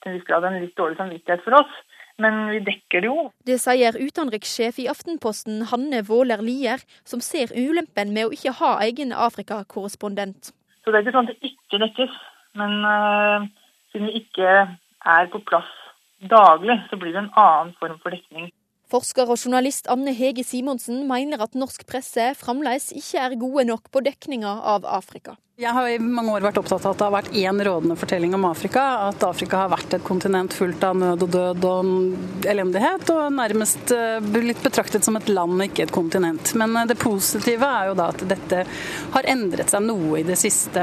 til 0.01 0.11
en 0.11 0.17
viss 0.17 0.27
grad 0.27 0.49
en 0.49 0.61
litt 0.61 0.77
dårlig 0.77 0.99
samvittighet 0.99 1.45
for 1.45 1.61
oss 1.61 1.81
men 2.21 2.39
vi 2.53 2.61
dekker 2.65 3.03
det 3.03 3.09
jo. 3.09 3.27
Det 3.47 3.57
sier 3.61 3.97
utenrikssjef 3.97 4.79
i 4.83 4.87
Aftenposten 4.91 5.65
Hanne 5.71 6.03
Våler 6.07 6.43
Lier, 6.45 6.83
som 7.07 7.23
ser 7.25 7.53
ulempen 7.57 8.13
med 8.15 8.29
å 8.29 8.35
ikke 8.35 8.55
ha 8.61 8.75
egen 8.85 9.13
Afrikakorrespondent. 9.15 10.53
Så 10.81 10.91
det 10.91 11.01
er 11.01 11.05
ikke 11.05 11.17
sånn 11.17 11.29
at 11.29 11.35
det 11.41 11.51
ikke 11.51 11.81
dekkes, 11.83 12.15
men 12.61 12.79
uh, 12.85 13.45
siden 13.91 14.09
vi 14.09 14.23
ikke 14.23 14.55
er 15.11 15.29
på 15.33 15.41
plass 15.49 15.69
daglig, 16.29 16.77
så 16.89 16.97
blir 17.01 17.15
det 17.15 17.23
en 17.25 17.33
annen 17.37 17.75
form 17.79 17.97
for 18.01 18.13
dekning. 18.13 18.51
Forsker 18.91 19.29
og 19.31 19.39
journalist 19.39 19.87
Anne 19.91 20.11
Hege 20.11 20.43
Simonsen 20.43 21.05
mener 21.07 21.39
at 21.45 21.55
norsk 21.55 21.85
presse 21.87 22.25
fremdeles 22.35 22.89
ikke 22.91 23.23
er 23.23 23.37
gode 23.39 23.63
nok 23.69 23.87
på 23.93 24.03
dekninga 24.03 24.51
av 24.73 24.83
Afrika. 24.83 25.37
Jeg 25.61 25.75
har 25.77 25.91
i 25.93 25.97
mange 26.01 26.31
år 26.33 26.41
vært 26.41 26.57
opptatt 26.57 26.87
av 26.87 26.95
at 26.95 26.97
det 26.97 27.05
har 27.05 27.13
vært 27.13 27.35
én 27.37 27.59
rådende 27.61 27.93
fortelling 27.99 28.31
om 28.33 28.47
Afrika. 28.47 28.81
At 29.11 29.21
Afrika 29.27 29.59
har 29.61 29.69
vært 29.69 29.91
et 29.93 30.01
kontinent 30.01 30.55
fullt 30.57 30.81
av 30.87 30.95
nød 30.97 31.25
og 31.27 31.29
død 31.35 31.67
og 31.69 32.47
elendighet, 32.49 33.11
og 33.13 33.35
nærmest 33.35 33.93
eh, 33.93 34.17
blitt 34.25 34.63
betraktet 34.65 35.05
som 35.05 35.19
et 35.19 35.29
land, 35.29 35.61
ikke 35.67 35.83
et 35.85 35.93
kontinent. 35.93 36.55
Men 36.57 36.73
eh, 36.79 36.87
det 36.89 36.97
positive 36.97 37.67
er 37.67 37.91
jo 37.91 37.97
da 37.99 38.07
at 38.09 38.23
dette 38.25 38.63
har 39.13 39.27
endret 39.29 39.69
seg 39.69 39.85
noe 39.85 40.23
i 40.23 40.23
det 40.25 40.39
siste, 40.41 40.81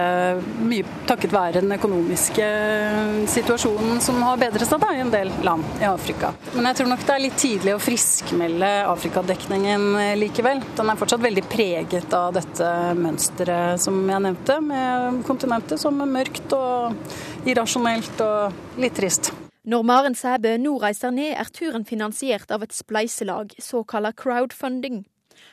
mye 0.62 0.86
takket 1.10 1.34
være 1.34 1.64
den 1.64 1.74
økonomiske 1.74 2.46
eh, 2.46 3.10
situasjonen 3.34 3.98
som 4.04 4.22
har 4.28 4.38
bedret 4.38 4.70
seg 4.70 4.78
da 4.84 4.92
i 4.94 5.02
en 5.02 5.10
del 5.10 5.34
land 5.42 5.66
i 5.82 5.88
Afrika. 5.90 6.30
Men 6.52 6.70
jeg 6.70 6.78
tror 6.78 6.92
nok 6.92 7.02
det 7.02 7.16
er 7.16 7.24
litt 7.26 7.42
tidlig 7.42 7.74
å 7.74 7.82
friskmelde 7.82 8.70
Afrikadekningen 8.94 9.90
likevel. 10.22 10.62
Den 10.78 10.94
er 10.94 11.02
fortsatt 11.02 11.26
veldig 11.26 11.46
preget 11.50 12.14
av 12.14 12.30
dette 12.38 12.72
mønsteret 13.02 13.82
som 13.82 13.98
jeg 14.06 14.26
nevnte 14.28 14.60
med 14.68 15.22
kontinentet 15.26 15.80
som 15.80 16.00
er 16.04 16.10
mørkt 16.10 16.54
og 16.56 17.48
irrasjonelt 17.48 18.24
og 18.24 18.80
litt 18.80 18.96
trist. 18.98 19.32
Når 19.68 19.84
Maren 19.84 20.16
Sæbø 20.16 20.54
nå 20.60 20.78
reiser 20.80 21.12
ned, 21.12 21.34
er 21.36 21.48
turen 21.52 21.84
finansiert 21.84 22.52
av 22.54 22.62
et 22.64 22.72
spleiselag, 22.72 23.52
såkalt 23.60 24.16
crowdfunding. 24.16 25.02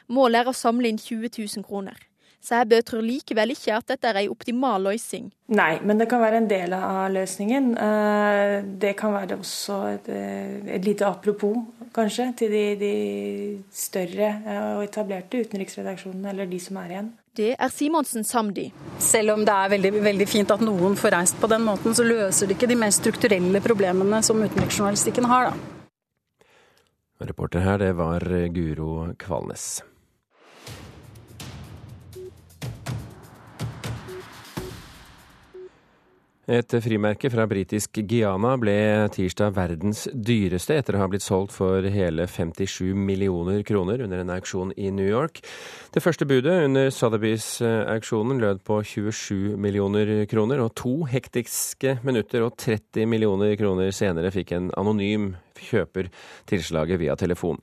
Målet 0.08 0.44
er 0.44 0.52
å 0.52 0.56
samle 0.56 0.88
inn 0.88 1.02
20 1.02 1.34
000 1.36 1.66
kroner. 1.68 1.98
Sæbø 2.46 2.78
tror 2.86 3.02
likevel 3.02 3.56
ikke 3.56 3.74
at 3.74 3.88
dette 3.90 4.08
er 4.08 4.20
en 4.22 4.32
optimal 4.36 4.84
løsning. 4.86 5.32
Nei, 5.58 5.80
men 5.82 5.98
det 5.98 6.08
kan 6.12 6.22
være 6.22 6.44
en 6.44 6.50
del 6.50 6.76
av 6.78 7.10
løsningen. 7.16 7.72
Eh, 7.82 8.56
det 8.86 8.94
kan 9.00 9.16
være 9.16 9.40
også 9.40 9.80
et, 9.96 10.10
eh, 10.14 10.76
et 10.78 10.86
lite 10.86 11.08
apropos, 11.10 11.58
kanskje, 11.96 12.30
til 12.38 12.54
de, 12.54 12.66
de 12.80 12.94
større 13.74 14.32
og 14.78 14.84
etablerte 14.86 15.42
utenriksredaksjonene, 15.42 16.30
eller 16.30 16.52
de 16.52 16.62
som 16.62 16.78
er 16.84 16.94
igjen. 16.94 17.14
Det 17.36 17.52
er 17.60 17.68
Simonsen 17.68 18.24
samd 18.24 18.60
i. 18.62 18.70
Selv 19.04 19.34
om 19.34 19.42
det 19.44 19.52
er 19.52 19.72
veldig, 19.74 19.92
veldig, 20.06 20.28
fint 20.32 20.52
at 20.56 20.62
noen 20.64 20.94
får 20.96 21.12
reist 21.18 21.40
på 21.42 21.50
den 21.52 21.66
måten, 21.68 21.92
så 21.92 22.06
løser 22.08 22.48
det 22.48 22.56
ikke 22.56 22.70
de 22.72 22.78
mer 22.80 22.94
strukturelle 22.96 23.60
problemene 23.64 24.22
som 24.24 24.40
utenriksjournalistikken 24.40 25.28
har, 25.28 25.52
da. 25.52 26.46
Reporter 27.28 27.64
her, 27.64 27.82
det 27.84 27.92
var 28.00 28.24
Guro 28.56 29.10
Kvalnes. 29.20 29.84
Et 36.46 36.74
frimerke 36.78 37.30
fra 37.34 37.48
britisk 37.50 37.98
Guyana 38.06 38.52
ble 38.62 38.76
tirsdag 39.10 39.56
verdens 39.56 40.04
dyreste 40.14 40.76
etter 40.78 40.94
å 40.94 41.00
ha 41.02 41.08
blitt 41.10 41.26
solgt 41.26 41.56
for 41.56 41.82
hele 41.90 42.28
57 42.30 42.92
millioner 42.94 43.64
kroner 43.66 44.04
under 44.06 44.22
en 44.22 44.34
auksjon 44.36 44.76
i 44.78 44.92
New 44.94 45.10
York. 45.10 45.42
Det 45.90 46.04
første 46.06 46.28
budet 46.30 46.68
under 46.68 46.92
Sotheby's-auksjonen 46.94 48.44
lød 48.44 48.62
på 48.68 48.78
27 48.86 49.58
millioner 49.58 50.12
kroner, 50.30 50.62
og 50.62 50.76
to 50.78 51.00
hektiske 51.10 51.98
minutter 52.06 52.46
og 52.46 52.54
30 52.62 53.10
millioner 53.10 53.58
kroner 53.58 53.90
senere 53.90 54.30
fikk 54.36 54.54
en 54.54 54.70
anonym 54.78 55.32
kjøper 55.62 56.10
tilslaget 56.50 57.00
via 57.02 57.16
telefon. 57.20 57.60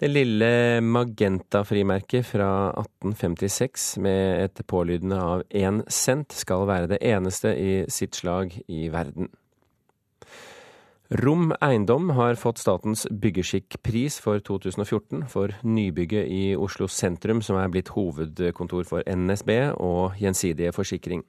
Det 0.00 0.10
lille 0.10 0.80
Magenta-frimerket 0.84 2.26
fra 2.26 2.50
1856 2.74 3.88
med 4.04 4.44
et 4.44 4.62
pålydende 4.68 5.22
av 5.22 5.46
én 5.50 5.82
cent 5.92 6.32
skal 6.32 6.66
være 6.68 6.94
det 6.94 7.02
eneste 7.04 7.54
i 7.56 7.72
sitt 7.92 8.18
slag 8.18 8.54
i 8.68 8.88
verden. 8.92 9.30
Rom 11.06 11.52
Eiendom 11.62 12.08
har 12.16 12.34
fått 12.34 12.58
statens 12.58 13.04
byggeskikkpris 13.06 14.16
for 14.18 14.42
2014 14.42 15.28
for 15.30 15.54
nybygget 15.62 16.26
i 16.26 16.56
Oslo 16.58 16.88
sentrum, 16.90 17.44
som 17.46 17.60
er 17.60 17.70
blitt 17.70 17.92
hovedkontor 17.94 18.88
for 18.88 19.06
NSB 19.06 19.52
og 19.78 20.18
Gjensidige 20.18 20.74
Forsikring. 20.74 21.22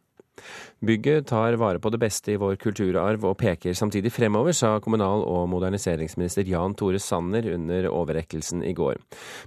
Bygget 0.86 1.28
tar 1.32 1.58
vare 1.58 1.82
på 1.82 1.92
det 1.94 2.00
beste 2.02 2.34
i 2.34 2.40
vår 2.42 2.58
kulturarv 2.62 3.26
og 3.26 3.38
peker 3.42 3.78
samtidig 3.78 4.12
fremover, 4.14 4.54
sa 4.54 4.78
kommunal- 4.80 5.26
og 5.26 5.50
moderniseringsminister 5.50 6.48
Jan 6.48 6.76
Tore 6.78 7.00
Sanner 7.02 7.48
under 7.54 7.90
overrekkelsen 7.90 8.64
i 8.64 8.74
går. 8.78 9.02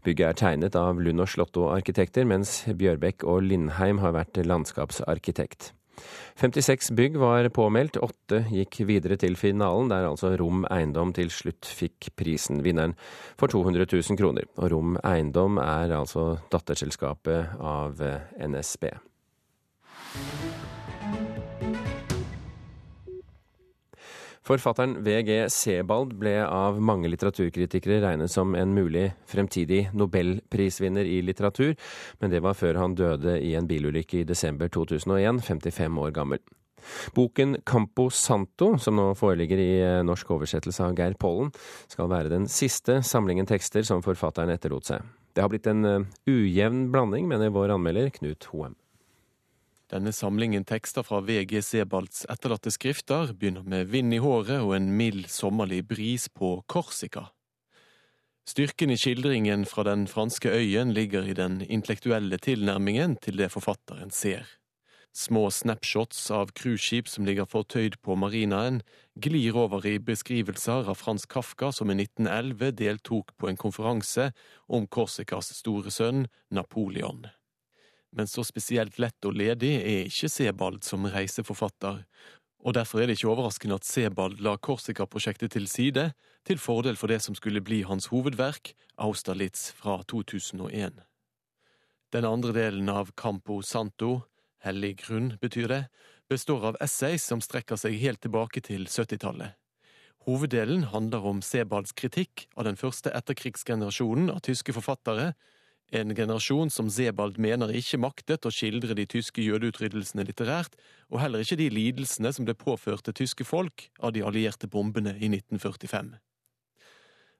Bygget 0.05 0.29
er 0.29 0.40
tegnet 0.44 0.79
av 0.79 1.00
Lund 1.00 1.22
og 1.22 1.31
Slåtto-arkitekter, 1.31 2.26
mens 2.26 2.64
Bjørbekk 2.66 3.24
og 3.24 3.44
Lindheim 3.46 4.03
har 4.03 4.16
vært 4.16 4.42
landskapsarkitekt. 4.46 5.72
56 6.40 6.90
bygg 6.96 7.18
var 7.20 7.48
påmeldt, 7.53 7.98
åtte 8.00 8.44
gikk 8.48 8.81
videre 8.88 9.18
til 9.20 9.37
finalen, 9.37 9.90
der 9.92 10.09
altså 10.09 10.33
Rom 10.40 10.64
Eiendom 10.72 11.12
til 11.16 11.33
slutt 11.35 11.68
fikk 11.68 12.12
prisen. 12.16 12.62
Vinneren 12.64 12.96
for 13.40 13.53
200 13.53 13.87
000 13.90 14.20
kroner. 14.20 14.48
Og 14.57 14.72
Rom 14.72 14.96
Eiendom 15.05 15.61
er 15.62 15.92
altså 15.98 16.38
datterselskapet 16.53 17.61
av 17.61 18.00
NSB. 18.40 18.88
Forfatteren 24.51 24.97
VG 25.07 25.45
Sebald 25.55 26.17
ble 26.19 26.33
av 26.43 26.81
mange 26.83 27.07
litteraturkritikere 27.13 28.01
regnet 28.03 28.33
som 28.33 28.57
en 28.59 28.73
mulig 28.75 29.13
fremtidig 29.31 29.85
nobelprisvinner 29.95 31.07
i 31.07 31.21
litteratur, 31.23 31.77
men 32.19 32.33
det 32.33 32.41
var 32.43 32.59
før 32.59 32.81
han 32.83 32.97
døde 32.99 33.37
i 33.39 33.53
en 33.55 33.69
bilulykke 33.71 34.25
i 34.25 34.27
desember 34.27 34.73
2001, 34.75 35.39
55 35.47 36.03
år 36.03 36.11
gammel. 36.17 36.43
Boken 37.15 37.61
Campo 37.63 38.09
Santo, 38.11 38.73
som 38.83 38.99
nå 38.99 39.13
foreligger 39.15 39.63
i 39.63 39.71
eh, 39.85 40.03
norsk 40.09 40.35
oversettelse 40.35 40.83
av 40.83 40.99
Geir 40.99 41.15
Pollen, 41.21 41.55
skal 41.87 42.11
være 42.11 42.33
den 42.33 42.51
siste 42.51 43.05
samlingen 43.07 43.47
tekster 43.47 43.87
som 43.87 44.03
forfatteren 44.03 44.51
etterlot 44.51 44.91
seg. 44.91 45.07
Det 45.31 45.45
har 45.45 45.53
blitt 45.53 45.71
en 45.71 45.87
eh, 45.87 46.11
ujevn 46.27 46.89
blanding, 46.91 47.31
mener 47.31 47.55
vår 47.55 47.77
anmelder 47.77 48.11
Knut 48.19 48.51
Hoem. 48.51 48.80
Denne 49.90 50.12
samlingen 50.14 50.62
tekster 50.62 51.03
fra 51.03 51.18
VG 51.26 51.57
Sebalds 51.66 52.22
etterlatte 52.31 52.70
skrifter 52.70 53.33
begynner 53.35 53.64
med 53.66 53.88
vind 53.90 54.14
i 54.14 54.20
håret 54.22 54.61
og 54.62 54.76
en 54.76 54.92
mild 54.94 55.26
sommerlig 55.26 55.81
bris 55.90 56.29
på 56.31 56.61
Korsika. 56.70 57.24
Styrken 58.46 58.94
i 58.94 58.98
skildringen 58.98 59.66
fra 59.66 59.83
den 59.88 60.07
franske 60.07 60.53
øyen 60.55 60.94
ligger 60.94 61.26
i 61.26 61.35
den 61.35 61.59
intellektuelle 61.66 62.38
tilnærmingen 62.38 63.16
til 63.18 63.42
det 63.42 63.50
forfatteren 63.50 64.14
ser. 64.14 64.46
Små 65.11 65.48
snapshots 65.50 66.31
av 66.31 66.55
cruiseskip 66.55 67.11
som 67.11 67.26
ligger 67.26 67.50
fortøyd 67.50 67.98
på 67.98 68.14
marinaen, 68.14 68.79
glir 69.18 69.59
over 69.59 69.83
i 69.90 69.96
beskrivelser 69.98 70.87
av 70.87 71.00
Frans 71.03 71.26
Kafka 71.26 71.72
som 71.74 71.90
i 71.90 71.98
1911 71.98 72.76
deltok 72.79 73.35
på 73.35 73.50
en 73.50 73.59
konferanse 73.59 74.31
om 74.70 74.87
Korsikas 74.87 75.50
store 75.59 75.90
sønn 75.90 76.29
Napoleon. 76.55 77.26
Men 78.16 78.27
så 78.27 78.42
spesielt 78.44 78.99
lett 78.99 79.25
og 79.25 79.37
ledig 79.38 79.77
er 79.81 80.09
ikke 80.09 80.31
Sebald 80.33 80.83
som 80.87 81.07
reiseforfatter, 81.07 82.03
og 82.61 82.75
derfor 82.77 83.01
er 83.01 83.09
det 83.09 83.16
ikke 83.16 83.31
overraskende 83.33 83.79
at 83.81 83.87
Sebald 83.88 84.40
la 84.44 84.57
Korsika-prosjektet 84.61 85.55
til 85.55 85.68
side, 85.70 86.11
til 86.44 86.59
fordel 86.61 86.99
for 87.01 87.09
det 87.09 87.23
som 87.25 87.35
skulle 87.35 87.62
bli 87.64 87.83
hans 87.88 88.11
hovedverk, 88.12 88.75
Austerlitz 89.01 89.70
fra 89.73 90.03
2001. 90.09 91.01
Den 92.12 92.27
andre 92.27 92.53
delen 92.53 92.88
av 92.92 93.14
Campo 93.16 93.61
Santo, 93.62 94.27
hellig 94.66 94.96
grunn 95.07 95.37
betyr 95.40 95.68
det, 95.70 95.85
består 96.29 96.66
av 96.73 96.79
essays 96.85 97.25
som 97.25 97.40
strekker 97.40 97.81
seg 97.81 97.96
helt 98.03 98.20
tilbake 98.20 98.61
til 98.66 98.85
70-tallet. 98.90 99.57
Hoveddelen 100.29 100.85
handler 100.92 101.25
om 101.25 101.40
Sebalds 101.40 101.94
kritikk 101.96 102.44
av 102.59 102.66
den 102.68 102.77
første 102.77 103.12
etterkrigsgenerasjonen 103.16 104.29
av 104.35 104.42
tyske 104.44 104.75
forfattere, 104.77 105.33
en 105.90 106.14
generasjon 106.14 106.70
som 106.70 106.90
Sebald 106.90 107.38
mener 107.42 107.72
ikke 107.74 107.98
maktet 107.98 108.46
å 108.46 108.53
skildre 108.55 108.94
de 108.94 109.07
tyske 109.11 109.42
jødeutryddelsene 109.42 110.24
litterært, 110.29 110.76
og 111.11 111.20
heller 111.22 111.42
ikke 111.42 111.59
de 111.59 111.70
lidelsene 111.74 112.33
som 112.33 112.46
ble 112.46 112.55
påført 112.59 113.07
det 113.09 113.16
tyske 113.18 113.46
folk 113.46 113.88
av 113.98 114.14
de 114.14 114.22
allierte 114.26 114.70
bombene 114.70 115.16
i 115.18 115.31
1945. 115.33 116.14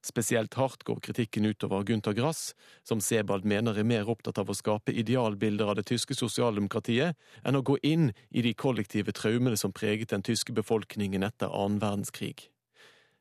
Spesielt 0.01 0.55
hardt 0.57 0.85
går 0.89 1.01
kritikken 1.05 1.45
utover 1.45 1.85
Gunther 1.85 2.15
Grass, 2.17 2.55
som 2.89 3.03
Sebald 3.05 3.45
mener 3.45 3.77
er 3.77 3.85
mer 3.85 4.09
opptatt 4.09 4.41
av 4.41 4.49
å 4.49 4.57
skape 4.57 4.95
idealbilder 4.97 5.69
av 5.69 5.77
det 5.77 5.85
tyske 5.91 6.17
sosialdemokratiet 6.17 7.19
enn 7.45 7.59
å 7.59 7.63
gå 7.63 7.77
inn 7.85 8.09
i 8.31 8.41
de 8.47 8.55
kollektive 8.57 9.13
traumene 9.13 9.61
som 9.61 9.77
preget 9.77 10.15
den 10.15 10.25
tyske 10.25 10.57
befolkningen 10.57 11.27
etter 11.29 11.53
annen 11.53 11.83
verdenskrig. 11.85 12.49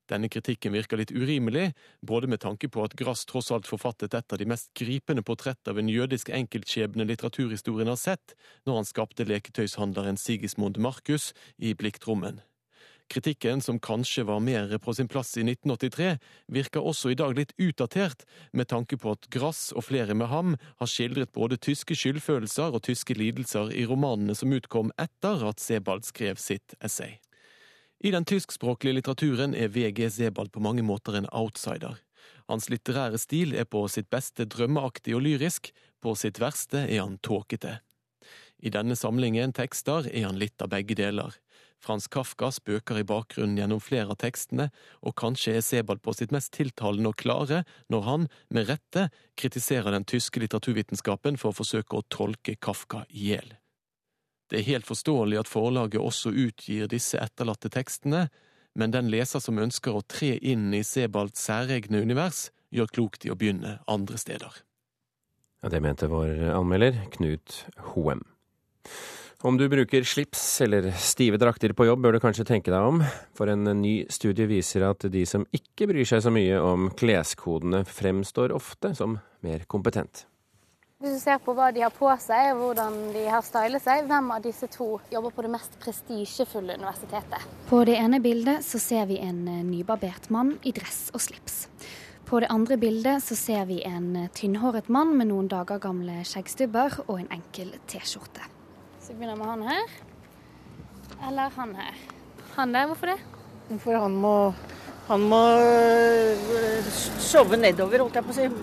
Denne 0.10 0.30
kritikken 0.32 0.74
virker 0.74 0.98
litt 0.98 1.13
urimelig, 1.13 1.69
både 2.02 2.30
med 2.32 2.41
tanke 2.41 2.69
på 2.72 2.84
at 2.84 2.95
Grass 2.98 3.28
tross 3.30 3.52
alt 3.54 3.69
forfattet 3.69 4.17
et 4.17 4.34
av 4.34 4.41
de 4.41 4.48
mest 4.50 4.72
gripende 4.78 5.24
portrett 5.26 5.69
av 5.69 5.78
en 5.78 5.91
jødisk 5.91 6.32
enkeltskjebne 6.34 7.06
litteraturhistorien 7.06 7.91
har 7.91 8.00
sett, 8.02 8.34
når 8.65 8.82
han 8.82 8.89
skapte 8.89 9.28
leketøyshandleren 9.30 10.17
Sigismund 10.17 10.82
Markus 10.82 11.34
i 11.58 11.76
Blikktrommen. 11.78 12.41
Kritikken, 13.10 13.62
som 13.62 13.80
kanskje 13.82 14.24
var 14.30 14.39
mer 14.39 14.76
på 14.78 14.93
sin 14.93 15.08
plass 15.10 15.34
i 15.38 15.41
1983, 15.41 16.12
virker 16.54 16.86
også 16.86 17.10
i 17.10 17.17
dag 17.17 17.34
litt 17.38 17.56
utdatert, 17.58 18.26
med 18.54 18.69
tanke 18.69 19.00
på 19.02 19.15
at 19.15 19.26
Grass 19.34 19.72
og 19.74 19.88
flere 19.88 20.13
med 20.17 20.30
ham 20.30 20.54
har 20.82 20.89
skildret 20.89 21.34
både 21.34 21.58
tyske 21.58 21.98
skyldfølelser 21.98 22.69
og 22.69 22.86
tyske 22.86 23.17
lidelser 23.17 23.74
i 23.74 23.88
romanene 23.89 24.38
som 24.38 24.54
utkom 24.54 24.93
etter 25.02 25.41
at 25.50 25.62
Sebald 25.62 26.06
skrev 26.06 26.38
sitt 26.38 26.78
essay. 26.86 27.17
I 27.99 28.12
den 28.12 28.23
tyskspråklige 28.25 28.95
litteraturen 28.95 29.51
er 29.51 29.67
VG 29.75 30.05
Sebald 30.15 30.53
på 30.55 30.62
mange 30.63 30.85
måter 30.88 31.17
en 31.19 31.27
outsider. 31.35 31.97
Hans 32.47 32.69
litterære 32.71 33.19
stil 33.19 33.51
er 33.59 33.67
på 33.67 33.81
sitt 33.91 34.07
beste 34.07 34.45
drømmeaktig 34.47 35.17
og 35.17 35.25
lyrisk, 35.25 35.73
på 35.99 36.13
sitt 36.15 36.39
verste 36.39 36.85
er 36.85 37.01
han 37.01 37.17
tåkete. 37.19 37.81
I 38.63 38.71
denne 38.71 38.95
samlingen 38.95 39.51
tekster 39.51 40.07
er 40.07 40.29
han 40.29 40.39
litt 40.39 40.63
av 40.63 40.71
begge 40.71 40.95
deler. 40.95 41.35
Frans 41.83 42.07
Kafka 42.07 42.53
spøker 42.55 43.01
i 43.01 43.07
bakgrunnen 43.07 43.59
gjennom 43.59 43.83
flere 43.83 44.15
av 44.15 44.19
tekstene, 44.23 44.69
og 45.03 45.19
kanskje 45.19 45.57
er 45.59 45.63
Sebald 45.63 45.99
på 46.03 46.15
sitt 46.15 46.31
mest 46.31 46.53
tiltalende 46.55 47.12
og 47.12 47.19
klare 47.19 47.65
når 47.91 48.07
han, 48.07 48.27
med 48.47 48.71
rette, 48.71 49.09
kritiserer 49.35 49.91
den 49.91 50.07
tyske 50.07 50.39
litteraturvitenskapen 50.39 51.39
for 51.39 51.51
å 51.51 51.59
forsøke 51.59 51.99
å 51.99 52.07
tolke 52.07 52.55
Kafka 52.55 53.03
i 53.12 53.33
hjel. 53.33 53.59
Det 54.49 54.59
er 54.59 54.69
helt 54.71 54.88
forståelig 54.89 55.43
at 55.43 55.49
forlaget 55.49 56.01
også 56.01 56.31
utgir 56.33 56.89
disse 56.89 57.19
etterlatte 57.21 57.69
tekstene, 57.73 58.27
men 58.77 58.93
den 58.93 59.09
leser 59.12 59.41
som 59.43 59.59
ønsker 59.62 59.93
å 59.93 60.05
tre 60.05 60.35
inn 60.38 60.71
i 60.73 60.81
Sebalds 60.85 61.41
særegne 61.45 62.01
univers, 62.01 62.49
gjør 62.73 62.89
klokt 62.93 63.25
i 63.25 63.31
å 63.33 63.38
begynne 63.38 63.77
andre 63.89 64.17
steder. 64.17 64.62
Ja, 65.62 65.69
Det 65.69 65.81
mente 65.83 66.07
vår 66.07 66.53
anmelder, 66.55 66.97
Knut 67.12 67.65
Hoem. 67.91 68.23
Om 69.41 69.55
du 69.57 69.69
bruker 69.71 70.03
slips 70.03 70.62
eller 70.62 70.89
stive 70.99 71.38
drakter 71.39 71.71
på 71.71 71.85
jobb, 71.88 72.01
bør 72.03 72.17
du 72.17 72.19
kanskje 72.19 72.43
tenke 72.47 72.73
deg 72.73 72.83
om, 72.83 73.03
for 73.35 73.47
en 73.47 73.63
ny 73.79 74.01
studie 74.12 74.49
viser 74.49 74.83
at 74.83 75.05
de 75.07 75.21
som 75.29 75.45
ikke 75.55 75.88
bryr 75.88 76.07
seg 76.07 76.25
så 76.25 76.33
mye 76.33 76.57
om 76.59 76.89
kleskodene, 76.99 77.85
fremstår 77.88 78.51
ofte 78.55 78.91
som 78.97 79.15
mer 79.45 79.63
kompetent. 79.71 80.25
Hvis 80.99 81.13
du 81.15 81.19
ser 81.23 81.38
på 81.39 81.53
hva 81.55 81.69
de 81.71 81.79
har 81.79 81.93
på 81.95 82.09
seg 82.19 82.57
hvordan 82.59 82.95
de 83.13 83.21
har 83.31 83.39
stylet 83.47 83.79
seg, 83.79 84.01
hvem 84.09 84.25
av 84.35 84.41
disse 84.43 84.67
to 84.67 84.97
jobber 85.07 85.31
på 85.31 85.45
det 85.45 85.51
mest 85.53 85.77
prestisjefulle 85.79 86.75
universitetet? 86.75 87.45
På 87.69 87.85
det 87.88 87.93
ene 87.95 88.19
bildet 88.19 88.65
så 88.67 88.81
ser 88.83 89.05
vi 89.07 89.15
en 89.23 89.38
eh, 89.47 89.62
nybarbert 89.63 90.27
mann 90.27 90.57
i 90.67 90.73
dress 90.75 91.05
og 91.15 91.23
slips. 91.23 91.69
På 92.27 92.41
det 92.43 92.49
andre 92.51 92.75
bildet 92.83 93.23
så 93.23 93.39
ser 93.39 93.63
vi 93.71 93.77
en 93.88 94.09
eh, 94.25 94.27
tynnhåret 94.35 94.91
mann 94.91 95.15
med 95.15 95.31
noen 95.31 95.47
dager 95.47 95.79
gamle 95.79 96.17
skjeggstubber 96.27 96.99
og 97.05 97.15
en 97.21 97.31
enkel 97.38 97.71
T-skjorte. 97.88 98.51
Så 98.99 99.15
vi 99.15 99.21
begynner 99.21 99.39
med 99.39 99.53
han 99.53 99.65
her. 99.71 99.97
Eller 101.31 101.57
han 101.62 101.75
her. 101.79 102.05
Han 102.59 102.75
der, 102.75 102.91
hvorfor 102.91 103.13
det? 103.13 103.19
For 103.85 104.03
han 104.03 104.19
må, 104.19 104.35
han 105.07 105.27
må 105.31 105.43
øh, 105.63 106.93
sove 107.31 107.63
nedover, 107.63 108.03
holdt 108.03 108.19
jeg 108.19 108.27
på 108.27 108.35
å 108.35 108.41
si. 108.43 108.53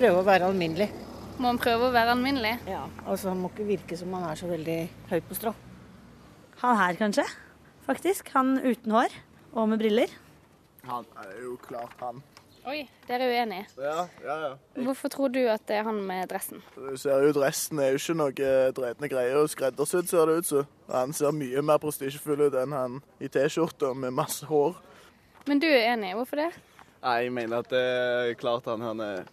Prøve 0.00 0.16
å 0.16 0.28
være 0.32 0.48
alminnelig. 0.48 0.94
Må 1.42 1.50
han 1.50 1.58
prøve 1.58 1.88
å 1.88 1.94
være 1.94 2.12
alminnelig? 2.14 2.52
Ja, 2.70 2.84
Og 3.10 3.16
så 3.18 3.32
må 3.34 3.48
ikke 3.50 3.64
virke 3.66 3.96
som 3.98 4.12
han 4.14 4.28
er 4.30 4.38
så 4.38 4.46
veldig 4.46 4.76
høy 5.10 5.18
på 5.26 5.34
strå. 5.34 5.50
Han 6.60 6.76
her, 6.78 6.94
kanskje. 7.00 7.24
Faktisk. 7.82 8.28
Han 8.36 8.60
uten 8.62 8.94
hår 8.94 9.16
og 9.50 9.66
med 9.72 9.82
briller. 9.82 10.12
Han 10.86 11.08
er 11.18 11.32
jo 11.42 11.56
klart 11.64 11.98
han. 11.98 12.22
Oi, 12.70 12.84
dere 13.08 13.26
er 13.26 13.32
uenige? 13.34 13.66
Ja, 13.74 14.04
ja, 14.22 14.36
ja. 14.44 14.52
Hvorfor 14.86 15.10
tror 15.10 15.32
du 15.34 15.40
at 15.50 15.64
det 15.66 15.80
er 15.80 15.88
han 15.88 15.98
med 16.06 16.30
dressen? 16.30 16.62
Du 16.76 16.94
ser 16.94 17.24
jo 17.26 17.34
Dressen 17.34 17.82
er 17.82 17.90
jo 17.90 17.98
ikke 17.98 18.18
noe 18.20 18.52
dretne 18.78 19.10
greier. 19.10 19.42
Skreddersydd 19.50 20.12
ser 20.12 20.30
det 20.30 20.36
ut 20.44 20.50
som. 20.52 20.70
Han 20.94 21.10
ser 21.16 21.34
mye 21.34 21.66
mer 21.66 21.82
prestisjefull 21.82 22.46
ut 22.46 22.54
enn 22.62 22.78
han 22.78 23.00
i 23.18 23.26
T-skjorte 23.26 23.90
med 23.98 24.14
masse 24.14 24.46
hår. 24.46 24.78
Men 25.50 25.58
du 25.58 25.66
er 25.66 25.88
enig, 25.96 26.14
hvorfor 26.14 26.38
det? 26.44 26.52
Nei, 27.02 27.16
Jeg 27.24 27.34
mener 27.34 27.64
at 27.66 27.74
det 27.74 27.82
er 27.82 28.34
klart 28.38 28.70
han, 28.70 28.86
han 28.92 29.02
er 29.02 29.24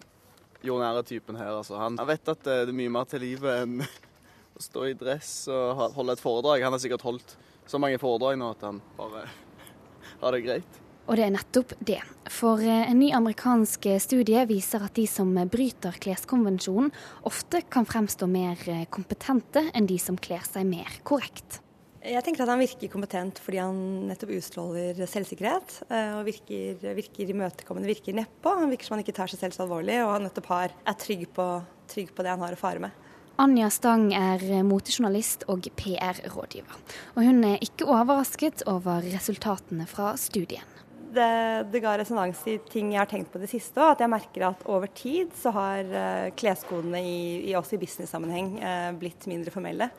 jordnære 0.66 1.04
typen 1.08 1.40
her. 1.40 1.54
Altså. 1.60 1.78
Han, 1.80 2.00
vet 2.10 2.34
at 2.34 2.44
det 2.46 2.58
er 2.66 2.76
mye 2.76 2.92
mer 2.94 3.08
til 3.10 3.24
livet 3.24 3.64
enn 3.64 3.80
å 4.58 4.64
stå 4.64 4.90
i 4.90 4.98
dress 4.98 5.32
og 5.54 5.96
holde 5.96 6.18
et 6.18 6.24
foredrag. 6.24 6.66
Han 6.66 6.76
har 6.76 6.84
sikkert 6.84 7.06
holdt 7.08 7.38
så 7.70 7.82
mange 7.82 8.02
foredrag 8.02 8.40
nå 8.40 8.52
at 8.56 8.68
han 8.68 8.84
bare 8.98 9.26
har 10.24 10.36
det 10.36 10.46
greit. 10.48 10.80
Og 11.10 11.18
det 11.18 11.24
er 11.26 11.34
nettopp 11.34 11.72
det. 11.82 12.02
For 12.30 12.62
eh, 12.62 12.84
en 12.92 13.00
ny 13.02 13.10
amerikansk 13.18 13.88
studie 14.04 14.44
viser 14.50 14.84
at 14.86 14.94
de 15.00 15.08
som 15.10 15.32
bryter 15.50 15.98
kleskonvensjonen, 16.04 16.92
ofte 17.26 17.64
kan 17.72 17.88
fremstå 17.90 18.30
mer 18.30 18.62
eh, 18.70 18.86
kompetente 18.94 19.66
enn 19.74 19.90
de 19.90 19.98
som 20.02 20.20
kler 20.22 20.46
seg 20.46 20.70
mer 20.70 21.02
korrekt. 21.08 21.64
Jeg 22.00 22.24
tenker 22.24 22.46
at 22.46 22.52
han 22.54 22.62
virker 22.62 22.92
kompetent 22.92 23.42
fordi 23.44 23.60
han 23.60 23.80
nettopp 24.08 24.32
utstråler 24.38 25.02
selvsikkerhet. 25.10 25.82
Eh, 25.92 26.14
og 26.16 26.24
virker, 26.30 26.80
virker 26.96 27.34
imøtekommende, 27.34 27.92
virker 27.92 28.16
nedpå. 28.16 28.56
Han 28.62 28.72
virker 28.72 28.88
som 28.88 28.96
han 28.96 29.04
ikke 29.04 29.18
tar 29.20 29.32
seg 29.32 29.42
selv 29.42 29.58
så 29.58 29.66
alvorlig, 29.66 30.00
og 30.06 30.16
han 30.16 30.28
nettopp 30.30 30.50
har, 30.54 30.76
er 30.88 31.00
trygg 31.00 31.28
på, 31.36 31.52
trygg 31.92 32.16
på 32.16 32.26
det 32.26 32.32
han 32.32 32.46
har 32.46 32.56
å 32.56 32.62
fare 32.62 32.84
med. 32.88 33.06
Anja 33.40 33.70
Stang 33.72 34.10
er 34.16 34.42
motejournalist 34.68 35.46
og 35.52 35.70
PR-rådgiver. 35.80 36.82
Og 37.16 37.24
hun 37.24 37.46
er 37.48 37.64
ikke 37.64 37.88
overrasket 37.88 38.66
over 38.68 39.04
resultatene 39.14 39.88
fra 39.88 40.12
studien 40.20 40.80
det, 41.14 41.30
det 41.74 41.82
ga 41.84 41.96
resonans 41.98 42.42
i 42.50 42.58
ting 42.70 42.94
jeg 42.94 43.02
har 43.02 43.10
tenkt 43.10 43.32
på 43.34 43.42
det 43.42 43.50
siste 43.52 43.82
òg. 43.82 43.96
At 43.96 44.04
jeg 44.04 44.12
merker 44.12 44.46
at 44.50 44.64
over 44.70 44.92
tid 44.96 45.34
så 45.38 45.54
har 45.56 45.90
uh, 45.90 46.30
kleskodene 46.38 47.02
i, 47.02 47.20
i, 47.50 47.56
også 47.58 47.78
i 47.78 47.82
business-sammenheng 47.82 48.52
uh, 48.62 48.90
blitt 49.00 49.28
mindre 49.30 49.54
formelle. 49.54 49.90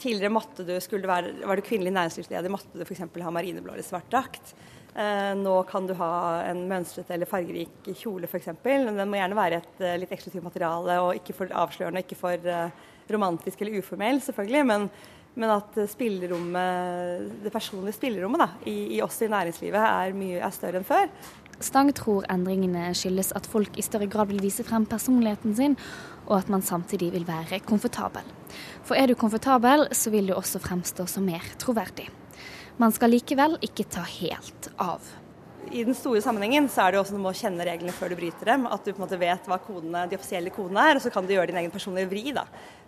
Tidligere 0.00 0.32
måtte 0.32 0.64
du, 0.64 0.72
være, 0.72 1.34
var 1.44 1.58
du 1.58 1.64
kvinnelig 1.64 1.92
næringslivsleder, 1.92 2.52
måtte 2.52 2.78
du 2.78 2.84
f.eks. 2.86 3.04
ha 3.04 3.32
marineblå 3.34 3.74
eller 3.74 3.84
svart 3.84 4.08
drakt. 4.10 4.54
Eh, 4.96 5.34
nå 5.36 5.58
kan 5.68 5.84
du 5.84 5.92
ha 5.98 6.10
en 6.48 6.62
mønstret 6.70 7.10
eller 7.12 7.28
fargerik 7.28 7.90
kjole 8.00 8.24
f.eks. 8.30 8.48
Den 8.64 9.02
må 9.10 9.18
gjerne 9.18 9.36
være 9.36 9.58
et 9.60 9.82
eh, 9.84 9.98
litt 10.00 10.14
eksklusivt 10.16 10.46
materiale 10.46 10.96
og 11.04 11.18
ikke 11.18 11.36
for 11.36 11.52
avslørende, 11.52 12.00
ikke 12.00 12.16
for 12.16 12.48
eh, 12.48 12.86
romantisk 13.12 13.60
eller 13.60 13.76
uformell, 13.82 14.22
selvfølgelig. 14.24 14.62
Men, 14.72 14.88
men 15.36 15.52
at 15.52 15.76
det 15.76 17.52
personlige 17.52 17.98
spillerommet 17.98 18.40
da, 18.40 18.48
i, 18.64 18.96
i 18.96 19.02
oss 19.04 19.20
i 19.20 19.28
næringslivet 19.28 19.82
er, 19.82 20.16
mye, 20.16 20.40
er 20.40 20.56
større 20.56 20.80
enn 20.80 20.88
før. 20.88 21.12
Stang 21.60 21.92
tror 21.96 22.24
endringene 22.32 22.88
skyldes 22.96 23.34
at 23.36 23.46
folk 23.48 23.76
i 23.76 23.84
større 23.84 24.08
grad 24.12 24.32
vil 24.32 24.42
vise 24.44 24.64
frem 24.64 24.88
personligheten 24.88 25.54
sin, 25.56 25.76
og 26.26 26.38
at 26.40 26.50
man 26.52 26.64
samtidig 26.64 27.12
vil 27.14 27.26
være 27.26 27.60
komfortabel. 27.66 28.26
For 28.86 28.98
er 28.98 29.10
du 29.10 29.16
komfortabel, 29.18 29.88
så 29.94 30.10
vil 30.14 30.30
du 30.30 30.34
også 30.36 30.60
fremstå 30.62 31.06
som 31.10 31.26
mer 31.26 31.44
troverdig. 31.62 32.08
Man 32.76 32.92
skal 32.92 33.14
likevel 33.14 33.56
ikke 33.64 33.86
ta 33.88 34.02
helt 34.04 34.68
av. 34.82 35.04
I 35.72 35.82
den 35.82 35.96
store 35.98 36.20
sammenhengen 36.22 36.68
så 36.70 36.84
er 36.84 36.94
det 36.94 37.00
også 37.00 37.16
noe 37.16 37.24
med 37.24 37.32
å 37.32 37.38
kjenne 37.38 37.64
reglene 37.66 37.94
før 37.94 38.12
du 38.12 38.18
bryter 38.18 38.52
dem. 38.52 38.66
At 38.70 38.84
du 38.84 38.92
på 38.92 39.00
en 39.00 39.06
måte 39.06 39.18
vet 39.18 39.48
hva 39.50 39.58
kodene, 39.62 40.04
de 40.10 40.18
offisielle 40.18 40.52
kodene 40.54 40.84
er, 40.90 40.98
og 40.98 41.02
så 41.02 41.10
kan 41.14 41.26
du 41.26 41.32
gjøre 41.34 41.50
din 41.50 41.58
egen 41.62 41.74
personlige 41.74 42.10
vri. 42.12 42.28
da, 42.36 42.44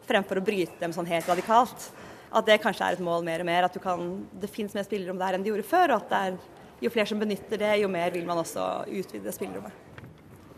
Fremfor 0.07 0.39
å 0.39 0.45
bryte 0.45 0.79
dem 0.83 0.95
sånn 0.95 1.09
helt 1.09 1.27
radikalt. 1.31 1.89
At 2.29 2.47
det 2.47 2.61
kanskje 2.63 2.85
er 2.87 2.99
et 2.99 3.03
mål 3.03 3.25
mer 3.27 3.43
og 3.43 3.49
mer. 3.49 3.67
At 3.67 3.81
kan, 3.83 4.07
det 4.31 4.53
finnes 4.53 4.77
mer 4.77 4.87
spillerom 4.87 5.19
der 5.19 5.39
enn 5.39 5.47
de 5.47 5.51
gjorde 5.51 5.67
før. 5.67 5.97
og 5.97 6.07
at 6.07 6.17
er, 6.21 6.39
jo 6.85 6.93
flere 6.95 7.11
som 7.11 7.19
benytter 7.19 7.59
det, 7.59 7.75
jo 7.83 7.91
mer 7.91 8.13
vil 8.15 8.27
man 8.29 8.39
også 8.45 8.69
utvide 8.87 9.35
spillerommet. 9.35 9.88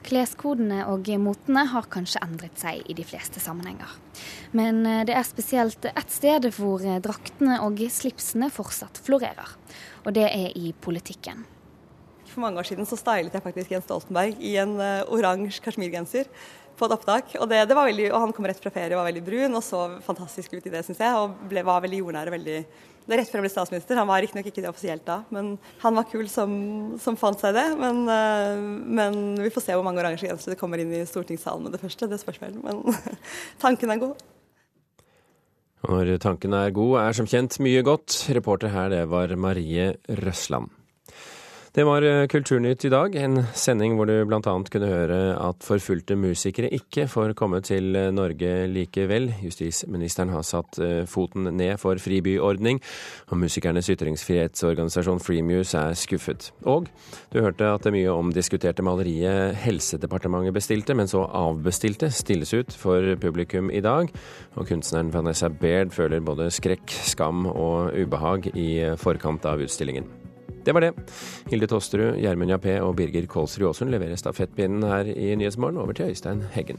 Kleskodene 0.06 0.84
og 0.88 1.08
motene 1.20 1.66
har 1.68 1.88
kanskje 1.92 2.22
endret 2.24 2.56
seg 2.60 2.82
i 2.88 2.96
de 2.96 3.04
fleste 3.04 3.42
sammenhenger. 3.42 3.90
Men 4.56 4.82
eh, 4.88 5.04
det 5.08 5.16
er 5.16 5.26
spesielt 5.28 5.84
ett 5.90 6.12
sted 6.12 6.48
hvor 6.56 6.84
eh, 6.84 7.00
draktene 7.04 7.60
og 7.66 7.82
slipsene 7.92 8.50
fortsatt 8.52 9.02
florerer. 9.04 9.56
Og 10.06 10.14
det 10.16 10.28
er 10.30 10.56
i 10.56 10.72
politikken. 10.72 11.44
For 12.30 12.44
mange 12.44 12.62
år 12.62 12.68
siden 12.68 12.86
så 12.86 12.98
stylet 12.98 13.34
jeg 13.34 13.44
faktisk 13.44 13.72
Jens 13.74 13.86
Stoltenberg 13.88 14.38
i 14.38 14.54
en 14.62 14.76
uh, 14.78 15.02
oransje 15.10 15.62
kasjmirgenser 15.64 16.28
på 16.78 16.86
et 16.86 16.94
opptak. 16.94 17.34
Og, 17.40 17.48
det, 17.50 17.64
det 17.68 17.76
veldig, 17.76 18.06
og, 18.12 18.20
han 18.24 18.34
kom 18.36 18.46
rett 18.48 18.60
fra 18.62 18.72
ferie 18.72 18.94
og 18.94 19.02
var 19.02 19.10
veldig 19.10 19.24
brun 19.26 19.58
og 19.58 19.64
så 19.66 19.82
fantastisk 20.04 20.54
ut 20.54 20.68
i 20.68 20.72
det, 20.72 20.84
syns 20.86 21.02
jeg. 21.02 21.18
Og 21.18 21.48
ble, 21.50 21.64
var 21.66 21.82
veldig 21.84 22.00
jordnær 22.04 22.30
og 22.30 22.36
veldig 22.38 22.60
rett 23.18 23.30
før 23.30 23.40
han 23.40 23.46
ble 23.46 23.52
statsminister. 23.52 23.98
Han 24.00 24.08
var 24.10 24.22
riktignok 24.24 24.48
ikke 24.50 24.64
det 24.64 24.70
offisielt 24.70 25.04
da, 25.08 25.20
men 25.34 25.54
han 25.82 25.96
var 25.98 26.08
kul 26.10 26.28
som, 26.30 26.52
som 27.02 27.18
fant 27.20 27.40
seg 27.42 27.56
det. 27.56 27.66
Men, 27.80 28.02
uh, 28.06 28.58
men, 29.00 29.20
vi 29.40 29.52
får 29.54 29.66
se 29.66 29.78
hvor 29.78 29.86
mange 29.86 30.02
oransje 30.02 30.30
gensere 30.30 30.54
det 30.54 30.60
kommer 30.60 30.82
inn 30.82 30.92
i 30.96 31.04
stortingssalen 31.08 31.66
med 31.66 31.76
det 31.76 31.82
første. 31.82 32.10
Det 32.10 32.20
spørs 32.22 32.42
vel, 32.42 32.58
men 32.64 32.84
tanken 33.64 33.94
er 33.94 34.02
god. 34.02 34.26
Når 35.80 36.16
tanken 36.20 36.54
er 36.54 36.74
god, 36.76 36.98
er 37.00 37.16
som 37.16 37.28
kjent 37.30 37.56
mye 37.64 37.80
godt. 37.86 38.26
Reporter 38.36 38.72
her, 38.74 38.92
det 38.92 39.06
var 39.10 39.32
Marie 39.40 39.94
Røsland. 40.20 40.68
Det 41.70 41.84
var 41.86 42.02
eh, 42.02 42.26
Kulturnytt 42.26 42.84
i 42.84 42.88
dag, 42.90 43.14
en 43.14 43.44
sending 43.54 43.92
hvor 43.94 44.08
du 44.10 44.16
bl.a. 44.26 44.40
kunne 44.42 44.88
høre 44.90 45.18
at 45.38 45.62
forfulgte 45.62 46.16
musikere 46.18 46.66
ikke 46.74 47.04
får 47.06 47.36
komme 47.38 47.60
til 47.62 47.94
eh, 47.94 48.08
Norge 48.10 48.64
likevel. 48.66 49.28
Justisministeren 49.38 50.32
har 50.34 50.42
satt 50.42 50.80
eh, 50.82 51.04
foten 51.06 51.46
ned 51.54 51.76
for 51.78 52.00
fribyordning, 52.02 52.80
og 53.30 53.38
musikernes 53.44 53.86
ytringsfrihetsorganisasjon 53.94 55.22
Freemuse 55.22 55.78
er 55.78 55.94
skuffet. 55.94 56.48
Og 56.66 56.90
du 57.30 57.38
hørte 57.38 57.70
at 57.70 57.86
det 57.86 57.94
mye 57.94 58.18
omdiskuterte 58.18 58.82
maleriet 58.82 59.54
Helsedepartementet 59.62 60.56
bestilte, 60.56 60.96
men 60.98 61.06
så 61.06 61.22
avbestilte, 61.22 62.10
stilles 62.10 62.50
ut 62.50 62.74
for 62.74 63.14
publikum 63.22 63.70
i 63.70 63.84
dag. 63.84 64.10
Og 64.58 64.66
kunstneren 64.72 65.14
Vanessa 65.14 65.46
Baird 65.54 65.94
føler 65.94 66.18
både 66.18 66.50
skrekk, 66.50 66.98
skam 67.14 67.46
og 67.46 67.94
ubehag 67.94 68.50
i 68.58 68.72
forkant 68.98 69.46
av 69.46 69.62
utstillingen. 69.62 70.19
Det 70.64 70.74
var 70.76 70.84
det. 70.84 70.92
Hilde 71.50 71.68
Tosterud, 71.70 72.18
Gjermund 72.20 72.52
Jappé 72.52 72.76
og 72.84 72.96
Birger 72.98 73.26
Kolsrud 73.30 73.70
Aasund 73.70 73.92
leverer 73.94 74.20
stafettpinnen 74.20 74.84
her 74.84 75.08
i 75.14 75.32
Nyhetsmorgen 75.34 75.80
over 75.80 75.96
til 75.96 76.12
Øystein 76.12 76.44
Heggen. 76.52 76.78